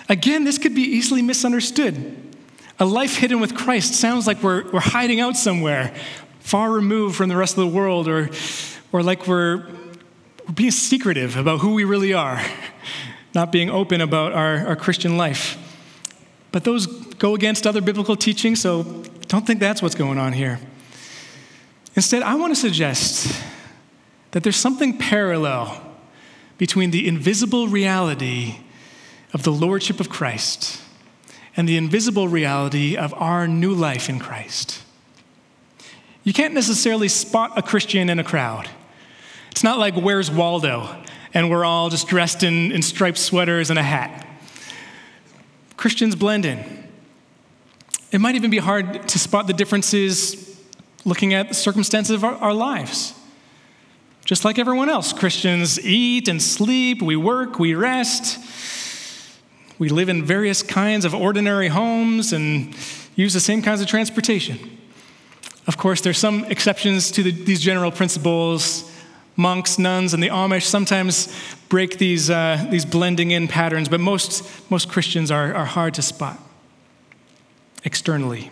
Again, 0.08 0.44
this 0.44 0.58
could 0.58 0.76
be 0.76 0.82
easily 0.82 1.22
misunderstood. 1.22 2.16
A 2.78 2.84
life 2.84 3.16
hidden 3.16 3.40
with 3.40 3.56
Christ 3.56 3.94
sounds 3.94 4.28
like 4.28 4.42
we're, 4.44 4.70
we're 4.70 4.78
hiding 4.78 5.18
out 5.18 5.36
somewhere, 5.36 5.92
far 6.38 6.70
removed 6.70 7.16
from 7.16 7.28
the 7.28 7.36
rest 7.36 7.58
of 7.58 7.64
the 7.64 7.76
world, 7.76 8.06
or, 8.06 8.30
or 8.92 9.02
like 9.02 9.26
we're, 9.26 9.66
being 10.52 10.70
secretive 10.70 11.36
about 11.36 11.60
who 11.60 11.74
we 11.74 11.84
really 11.84 12.12
are, 12.12 12.42
not 13.34 13.52
being 13.52 13.70
open 13.70 14.00
about 14.00 14.32
our, 14.32 14.66
our 14.66 14.76
Christian 14.76 15.16
life. 15.16 15.56
But 16.52 16.64
those 16.64 16.86
go 16.86 17.34
against 17.34 17.66
other 17.66 17.80
biblical 17.80 18.16
teachings, 18.16 18.60
so 18.60 18.82
don't 19.28 19.46
think 19.46 19.60
that's 19.60 19.82
what's 19.82 19.94
going 19.94 20.18
on 20.18 20.32
here. 20.32 20.60
Instead, 21.96 22.22
I 22.22 22.34
want 22.34 22.54
to 22.54 22.60
suggest 22.60 23.42
that 24.32 24.42
there's 24.42 24.56
something 24.56 24.98
parallel 24.98 25.80
between 26.58 26.90
the 26.90 27.06
invisible 27.08 27.68
reality 27.68 28.56
of 29.32 29.42
the 29.42 29.52
Lordship 29.52 30.00
of 30.00 30.08
Christ 30.08 30.80
and 31.56 31.68
the 31.68 31.76
invisible 31.76 32.28
reality 32.28 32.96
of 32.96 33.14
our 33.14 33.46
new 33.46 33.72
life 33.72 34.08
in 34.08 34.18
Christ. 34.18 34.82
You 36.24 36.32
can't 36.32 36.54
necessarily 36.54 37.08
spot 37.08 37.52
a 37.56 37.62
Christian 37.62 38.08
in 38.08 38.18
a 38.18 38.24
crowd. 38.24 38.68
It's 39.54 39.62
not 39.62 39.78
like 39.78 39.94
Where's 39.94 40.32
Waldo, 40.32 40.88
and 41.32 41.48
we're 41.48 41.64
all 41.64 41.88
just 41.88 42.08
dressed 42.08 42.42
in, 42.42 42.72
in 42.72 42.82
striped 42.82 43.18
sweaters 43.18 43.70
and 43.70 43.78
a 43.78 43.84
hat. 43.84 44.26
Christians 45.76 46.16
blend 46.16 46.44
in. 46.44 46.88
It 48.10 48.20
might 48.20 48.34
even 48.34 48.50
be 48.50 48.58
hard 48.58 49.06
to 49.06 49.16
spot 49.16 49.46
the 49.46 49.52
differences 49.52 50.60
looking 51.04 51.34
at 51.34 51.46
the 51.46 51.54
circumstances 51.54 52.16
of 52.16 52.24
our, 52.24 52.34
our 52.34 52.52
lives. 52.52 53.14
Just 54.24 54.44
like 54.44 54.58
everyone 54.58 54.88
else, 54.88 55.12
Christians 55.12 55.78
eat 55.78 56.26
and 56.26 56.42
sleep, 56.42 57.00
we 57.00 57.14
work, 57.14 57.60
we 57.60 57.76
rest, 57.76 58.40
we 59.78 59.88
live 59.88 60.08
in 60.08 60.24
various 60.24 60.64
kinds 60.64 61.04
of 61.04 61.14
ordinary 61.14 61.68
homes 61.68 62.32
and 62.32 62.74
use 63.14 63.34
the 63.34 63.38
same 63.38 63.62
kinds 63.62 63.80
of 63.80 63.86
transportation. 63.86 64.58
Of 65.68 65.78
course, 65.78 66.00
there's 66.00 66.18
some 66.18 66.44
exceptions 66.46 67.12
to 67.12 67.22
the, 67.22 67.30
these 67.30 67.60
general 67.60 67.92
principles 67.92 68.90
monks, 69.36 69.78
nuns, 69.78 70.14
and 70.14 70.22
the 70.22 70.28
Amish 70.28 70.64
sometimes 70.64 71.34
break 71.68 71.98
these, 71.98 72.30
uh, 72.30 72.66
these 72.70 72.84
blending 72.84 73.30
in 73.30 73.48
patterns, 73.48 73.88
but 73.88 74.00
most, 74.00 74.44
most 74.70 74.88
Christians 74.88 75.30
are, 75.30 75.54
are 75.54 75.64
hard 75.64 75.94
to 75.94 76.02
spot 76.02 76.38
externally. 77.84 78.50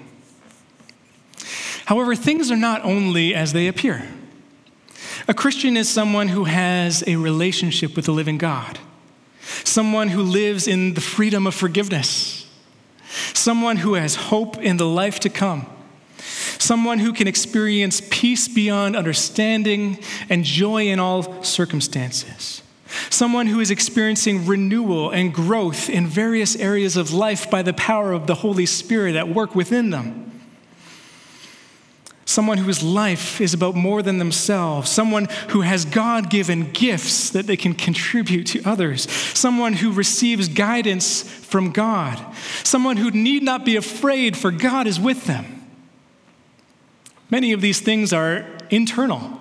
However, 1.87 2.15
things 2.15 2.51
are 2.51 2.57
not 2.57 2.83
only 2.85 3.35
as 3.35 3.53
they 3.53 3.69
appear. 3.69 4.09
A 5.29 5.35
Christian 5.35 5.77
is 5.77 5.89
someone 5.89 6.29
who 6.29 6.45
has 6.45 7.05
a 7.07 7.17
relationship 7.17 7.95
with 7.95 8.07
the 8.07 8.13
living 8.13 8.39
God, 8.39 8.79
someone 9.65 10.09
who 10.09 10.23
lives 10.23 10.67
in 10.67 10.95
the 10.95 11.01
freedom 11.01 11.47
of 11.47 11.55
forgiveness, 11.55 12.47
someone 13.33 13.79
who 13.79 13.95
has 13.95 14.15
hope 14.15 14.59
in 14.59 14.79
the 14.79 14.87
life 14.87 15.21
to 15.21 15.29
come 15.29 15.67
someone 16.63 17.01
who 17.01 17.13
can 17.13 17.27
experience 17.27 18.01
peace 18.11 18.47
beyond 18.49 18.97
understanding 18.97 19.99
and 20.31 20.45
joy 20.45 20.87
in 20.87 21.01
all 21.01 21.43
circumstances, 21.43 22.63
someone 23.11 23.49
who 23.49 23.61
is 23.61 23.71
experiencing 23.71 24.47
renewal 24.47 25.11
and 25.11 25.35
growth 25.35 25.91
in 25.91 26.07
various 26.07 26.55
areas 26.57 26.97
of 26.97 27.13
life 27.13 27.51
by 27.51 27.63
the 27.63 27.73
power 27.73 28.13
of 28.13 28.27
the 28.27 28.37
Holy 28.37 28.67
Spirit 28.67 29.17
at 29.17 29.29
work 29.29 29.55
within 29.55 29.91
them. 29.91 30.29
Someone 32.25 32.59
whose 32.59 32.83
life 32.83 33.41
is 33.41 33.53
about 33.53 33.75
more 33.75 34.01
than 34.01 34.17
themselves. 34.19 34.89
Someone 34.91 35.27
who 35.49 35.63
has 35.63 35.85
God 35.85 36.31
given 36.31 36.71
gifts 36.71 37.29
that 37.31 37.47
they 37.47 37.59
can 37.59 37.75
contribute 37.75 38.47
to 38.47 38.63
others. 38.65 39.11
Someone 39.11 39.75
who 39.75 39.93
receives 39.93 40.49
guidance 40.49 41.23
from 41.23 41.73
God. 41.73 42.19
Someone 42.63 42.97
who 42.97 43.11
need 43.11 43.43
not 43.43 43.67
be 43.67 43.77
afraid, 43.77 44.35
for 44.37 44.51
God 44.51 44.87
is 44.87 44.99
with 44.99 45.27
them. 45.27 45.62
Many 47.33 47.53
of 47.53 47.63
these 47.63 47.81
things 47.81 48.13
are 48.13 48.45
internal 48.69 49.41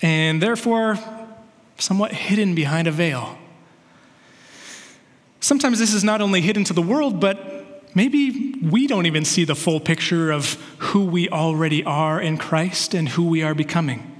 and 0.00 0.40
therefore 0.40 0.98
somewhat 1.78 2.12
hidden 2.12 2.54
behind 2.54 2.88
a 2.88 2.90
veil. 2.90 3.36
Sometimes 5.40 5.78
this 5.78 5.92
is 5.92 6.02
not 6.02 6.22
only 6.22 6.40
hidden 6.40 6.64
to 6.64 6.72
the 6.72 6.80
world, 6.80 7.20
but 7.20 7.94
maybe 7.94 8.54
we 8.62 8.86
don't 8.86 9.04
even 9.04 9.26
see 9.26 9.44
the 9.44 9.54
full 9.54 9.80
picture 9.80 10.30
of 10.32 10.54
who 10.78 11.04
we 11.04 11.28
already 11.28 11.84
are 11.84 12.18
in 12.18 12.38
Christ 12.38 12.94
and 12.94 13.06
who 13.10 13.28
we 13.28 13.42
are 13.42 13.54
becoming. 13.54 14.10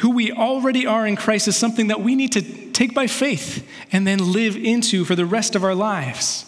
Who 0.00 0.10
we 0.10 0.32
already 0.32 0.84
are 0.84 1.06
in 1.06 1.16
Christ 1.16 1.48
is 1.48 1.56
something 1.56 1.86
that 1.86 2.02
we 2.02 2.14
need 2.14 2.32
to 2.32 2.42
take 2.72 2.92
by 2.92 3.06
faith 3.06 3.66
and 3.90 4.06
then 4.06 4.32
live 4.32 4.54
into 4.54 5.06
for 5.06 5.14
the 5.14 5.24
rest 5.24 5.56
of 5.56 5.64
our 5.64 5.74
lives. 5.74 6.44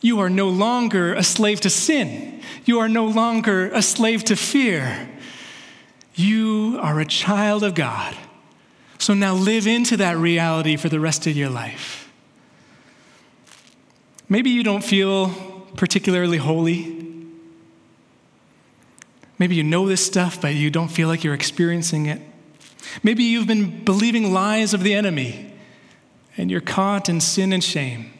You 0.00 0.20
are 0.20 0.30
no 0.30 0.48
longer 0.48 1.14
a 1.14 1.22
slave 1.22 1.60
to 1.62 1.70
sin. 1.70 2.42
You 2.64 2.78
are 2.80 2.88
no 2.88 3.06
longer 3.06 3.70
a 3.72 3.82
slave 3.82 4.24
to 4.24 4.36
fear. 4.36 5.08
You 6.14 6.78
are 6.82 7.00
a 7.00 7.04
child 7.04 7.62
of 7.64 7.74
God. 7.74 8.16
So 8.98 9.14
now 9.14 9.34
live 9.34 9.66
into 9.66 9.96
that 9.98 10.16
reality 10.16 10.76
for 10.76 10.88
the 10.88 11.00
rest 11.00 11.26
of 11.26 11.36
your 11.36 11.50
life. 11.50 12.10
Maybe 14.28 14.50
you 14.50 14.62
don't 14.62 14.82
feel 14.82 15.28
particularly 15.76 16.38
holy. 16.38 16.92
Maybe 19.38 19.54
you 19.54 19.62
know 19.62 19.86
this 19.86 20.04
stuff, 20.04 20.40
but 20.40 20.54
you 20.54 20.70
don't 20.70 20.88
feel 20.88 21.08
like 21.08 21.22
you're 21.22 21.34
experiencing 21.34 22.06
it. 22.06 22.20
Maybe 23.02 23.24
you've 23.24 23.46
been 23.46 23.84
believing 23.84 24.32
lies 24.32 24.72
of 24.72 24.82
the 24.82 24.94
enemy 24.94 25.52
and 26.36 26.50
you're 26.50 26.60
caught 26.60 27.08
in 27.08 27.20
sin 27.20 27.52
and 27.52 27.62
shame. 27.62 28.12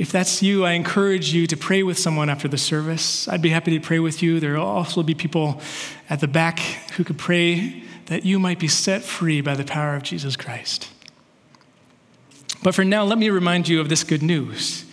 If 0.00 0.10
that's 0.12 0.42
you, 0.42 0.64
I 0.64 0.72
encourage 0.72 1.34
you 1.34 1.46
to 1.46 1.58
pray 1.58 1.82
with 1.82 1.98
someone 1.98 2.30
after 2.30 2.48
the 2.48 2.56
service. 2.56 3.28
I'd 3.28 3.42
be 3.42 3.50
happy 3.50 3.78
to 3.78 3.84
pray 3.84 3.98
with 3.98 4.22
you. 4.22 4.40
There 4.40 4.54
will 4.54 4.64
also 4.64 5.02
be 5.02 5.14
people 5.14 5.60
at 6.08 6.20
the 6.20 6.26
back 6.26 6.58
who 6.96 7.04
could 7.04 7.18
pray 7.18 7.82
that 8.06 8.24
you 8.24 8.38
might 8.38 8.58
be 8.58 8.66
set 8.66 9.02
free 9.02 9.42
by 9.42 9.54
the 9.54 9.62
power 9.62 9.94
of 9.94 10.02
Jesus 10.02 10.36
Christ. 10.36 10.88
But 12.62 12.74
for 12.74 12.82
now, 12.82 13.04
let 13.04 13.18
me 13.18 13.28
remind 13.28 13.68
you 13.68 13.78
of 13.78 13.90
this 13.90 14.02
good 14.02 14.22
news. 14.22 14.86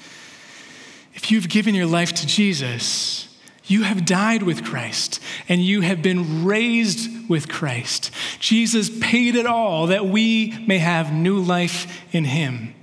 If 1.13 1.31
you've 1.31 1.47
given 1.47 1.73
your 1.73 1.85
life 1.85 2.13
to 2.15 2.27
Jesus, 2.27 3.33
you 3.63 3.83
have 3.83 4.05
died 4.05 4.43
with 4.43 4.65
Christ 4.65 5.21
and 5.47 5.61
you 5.61 5.79
have 5.79 6.01
been 6.01 6.43
raised 6.43 7.29
with 7.29 7.47
Christ. 7.47 8.11
Jesus 8.39 8.89
paid 8.99 9.37
it 9.37 9.45
all 9.45 9.87
that 9.87 10.05
we 10.05 10.65
may 10.67 10.79
have 10.79 11.13
new 11.13 11.39
life 11.39 12.03
in 12.11 12.25
Him. 12.25 12.73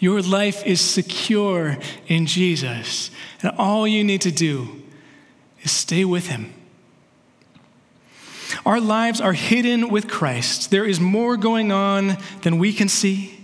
Your 0.00 0.22
life 0.22 0.66
is 0.66 0.80
secure 0.80 1.76
in 2.08 2.26
Jesus. 2.26 3.10
And 3.42 3.52
all 3.58 3.86
you 3.86 4.02
need 4.02 4.22
to 4.22 4.32
do 4.32 4.82
is 5.62 5.70
stay 5.70 6.04
with 6.04 6.26
Him. 6.26 6.52
Our 8.66 8.80
lives 8.80 9.20
are 9.20 9.34
hidden 9.34 9.90
with 9.90 10.08
Christ. 10.08 10.70
There 10.70 10.84
is 10.84 10.98
more 10.98 11.36
going 11.36 11.70
on 11.70 12.16
than 12.42 12.58
we 12.58 12.72
can 12.72 12.88
see. 12.88 13.38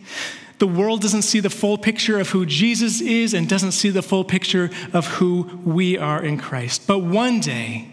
The 0.59 0.67
world 0.67 1.03
doesn't 1.03 1.23
see 1.23 1.41
the 1.41 1.51
full 1.51 1.77
picture 1.77 2.19
of 2.19 2.31
who 2.31 2.47
Jesus 2.47 3.03
is 3.03 3.35
and 3.35 3.47
doesn't 3.49 3.73
see 3.73 3.91
the 3.91 4.03
full 4.03 4.25
picture 4.25 4.71
of 4.95 5.07
who 5.07 5.61
we 5.65 5.99
are 5.99 6.23
in 6.23 6.39
Christ. 6.39 6.87
But 6.87 7.01
one 7.01 7.41
day, 7.41 7.93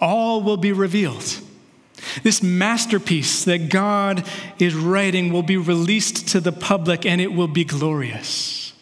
all 0.00 0.42
will 0.42 0.56
be 0.56 0.72
revealed. 0.72 1.40
This 2.22 2.42
masterpiece 2.42 3.44
that 3.44 3.68
God 3.68 4.26
is 4.58 4.74
writing 4.74 5.32
will 5.32 5.42
be 5.42 5.56
released 5.56 6.28
to 6.28 6.40
the 6.40 6.52
public 6.52 7.06
and 7.06 7.20
it 7.20 7.32
will 7.32 7.48
be 7.48 7.64
glorious. 7.64 8.72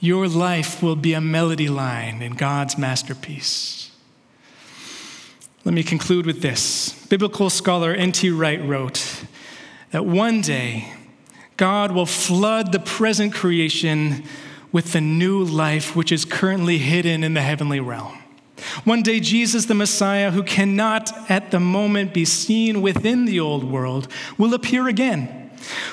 Your 0.00 0.28
life 0.28 0.82
will 0.82 0.96
be 0.96 1.12
a 1.12 1.20
melody 1.20 1.68
line 1.68 2.22
in 2.22 2.32
God's 2.32 2.78
masterpiece. 2.78 3.90
Let 5.64 5.74
me 5.74 5.82
conclude 5.82 6.24
with 6.24 6.40
this. 6.40 7.06
Biblical 7.06 7.50
scholar 7.50 7.92
N.T. 7.92 8.30
Wright 8.30 8.64
wrote 8.64 9.24
that 9.90 10.06
one 10.06 10.40
day 10.40 10.92
God 11.58 11.92
will 11.92 12.06
flood 12.06 12.72
the 12.72 12.78
present 12.78 13.34
creation 13.34 14.24
with 14.72 14.92
the 14.92 15.00
new 15.00 15.44
life 15.44 15.94
which 15.94 16.12
is 16.12 16.24
currently 16.24 16.78
hidden 16.78 17.22
in 17.22 17.34
the 17.34 17.42
heavenly 17.42 17.80
realm. 17.80 18.19
One 18.84 19.02
day, 19.02 19.20
Jesus, 19.20 19.66
the 19.66 19.74
Messiah, 19.74 20.30
who 20.30 20.42
cannot 20.42 21.30
at 21.30 21.50
the 21.50 21.60
moment 21.60 22.14
be 22.14 22.24
seen 22.24 22.82
within 22.82 23.24
the 23.24 23.40
old 23.40 23.64
world, 23.64 24.08
will 24.38 24.54
appear 24.54 24.88
again 24.88 25.50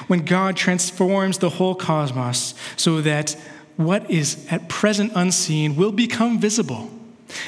when 0.08 0.26
God 0.26 0.56
transforms 0.56 1.38
the 1.38 1.50
whole 1.50 1.76
cosmos 1.76 2.54
so 2.76 3.02
that 3.02 3.36
what 3.76 4.10
is 4.10 4.48
at 4.50 4.70
present 4.70 5.12
unseen 5.16 5.76
will 5.76 5.92
become 5.92 6.40
visible, 6.40 6.90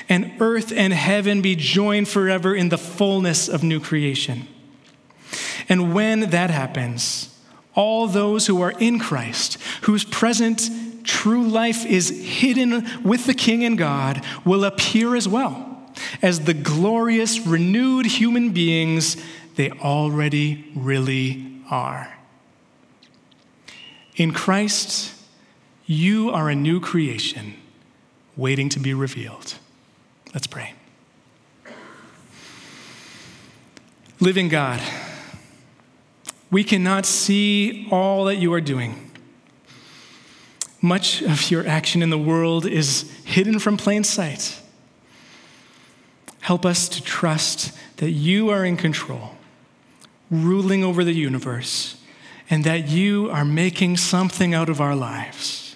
and 0.07 0.31
earth 0.39 0.71
and 0.75 0.93
heaven 0.93 1.41
be 1.41 1.55
joined 1.55 2.07
forever 2.07 2.53
in 2.53 2.69
the 2.69 2.77
fullness 2.77 3.47
of 3.47 3.63
new 3.63 3.79
creation. 3.79 4.47
And 5.67 5.93
when 5.93 6.29
that 6.31 6.49
happens, 6.49 7.35
all 7.75 8.07
those 8.07 8.47
who 8.47 8.61
are 8.61 8.71
in 8.71 8.99
Christ, 8.99 9.57
whose 9.81 10.03
present 10.03 10.69
true 11.09 11.47
life 11.47 11.85
is 11.87 12.09
hidden 12.09 12.87
with 13.03 13.25
the 13.25 13.33
King 13.33 13.65
and 13.65 13.77
God 13.77 14.23
will 14.45 14.63
appear 14.63 15.15
as 15.15 15.27
well 15.27 15.91
as 16.21 16.41
the 16.41 16.53
glorious, 16.53 17.39
renewed 17.39 18.05
human 18.05 18.51
beings 18.51 19.17
they 19.55 19.71
already 19.71 20.71
really 20.75 21.61
are. 21.71 22.15
In 24.15 24.33
Christ, 24.33 25.15
you 25.87 26.29
are 26.29 26.47
a 26.49 26.55
new 26.55 26.79
creation 26.79 27.55
waiting 28.37 28.69
to 28.69 28.79
be 28.79 28.93
revealed. 28.93 29.55
Let's 30.33 30.47
pray. 30.47 30.75
Living 34.19 34.47
God, 34.47 34.79
we 36.51 36.63
cannot 36.63 37.07
see 37.07 37.87
all 37.89 38.25
that 38.25 38.35
you 38.35 38.53
are 38.53 38.61
doing. 38.61 39.08
Much 40.81 41.21
of 41.21 41.51
your 41.51 41.67
action 41.67 42.01
in 42.01 42.09
the 42.09 42.17
world 42.17 42.65
is 42.65 43.11
hidden 43.25 43.59
from 43.59 43.75
plain 43.75 44.03
sight. 44.03 44.59
Help 46.41 46.65
us 46.65 46.87
to 46.89 47.03
trust 47.03 47.77
that 47.97 48.11
you 48.11 48.49
are 48.49 48.63
in 48.63 48.77
control, 48.77 49.35
ruling 50.31 50.83
over 50.83 51.03
the 51.03 51.13
universe, 51.13 51.97
and 52.49 52.63
that 52.63 52.87
you 52.87 53.29
are 53.29 53.45
making 53.45 53.97
something 53.97 54.53
out 54.53 54.69
of 54.69 54.79
our 54.79 54.95
lives. 54.95 55.75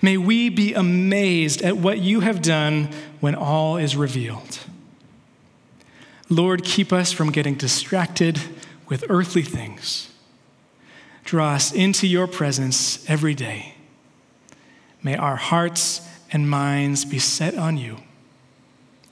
May 0.00 0.16
we 0.16 0.48
be 0.48 0.74
amazed 0.74 1.62
at 1.62 1.76
what 1.76 1.98
you 1.98 2.20
have 2.20 2.40
done 2.40 2.90
when 3.20 3.34
all 3.34 3.76
is 3.76 3.96
revealed. 3.96 4.60
Lord, 6.30 6.62
keep 6.62 6.92
us 6.92 7.10
from 7.10 7.32
getting 7.32 7.54
distracted 7.54 8.38
with 8.86 9.04
earthly 9.08 9.42
things. 9.42 10.10
Draw 11.24 11.54
us 11.54 11.72
into 11.72 12.06
your 12.06 12.26
presence 12.26 13.04
every 13.08 13.34
day. 13.34 13.74
May 15.02 15.16
our 15.16 15.36
hearts 15.36 16.06
and 16.32 16.48
minds 16.48 17.04
be 17.04 17.18
set 17.18 17.56
on 17.56 17.76
you. 17.76 17.98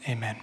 Amen. 0.09 0.37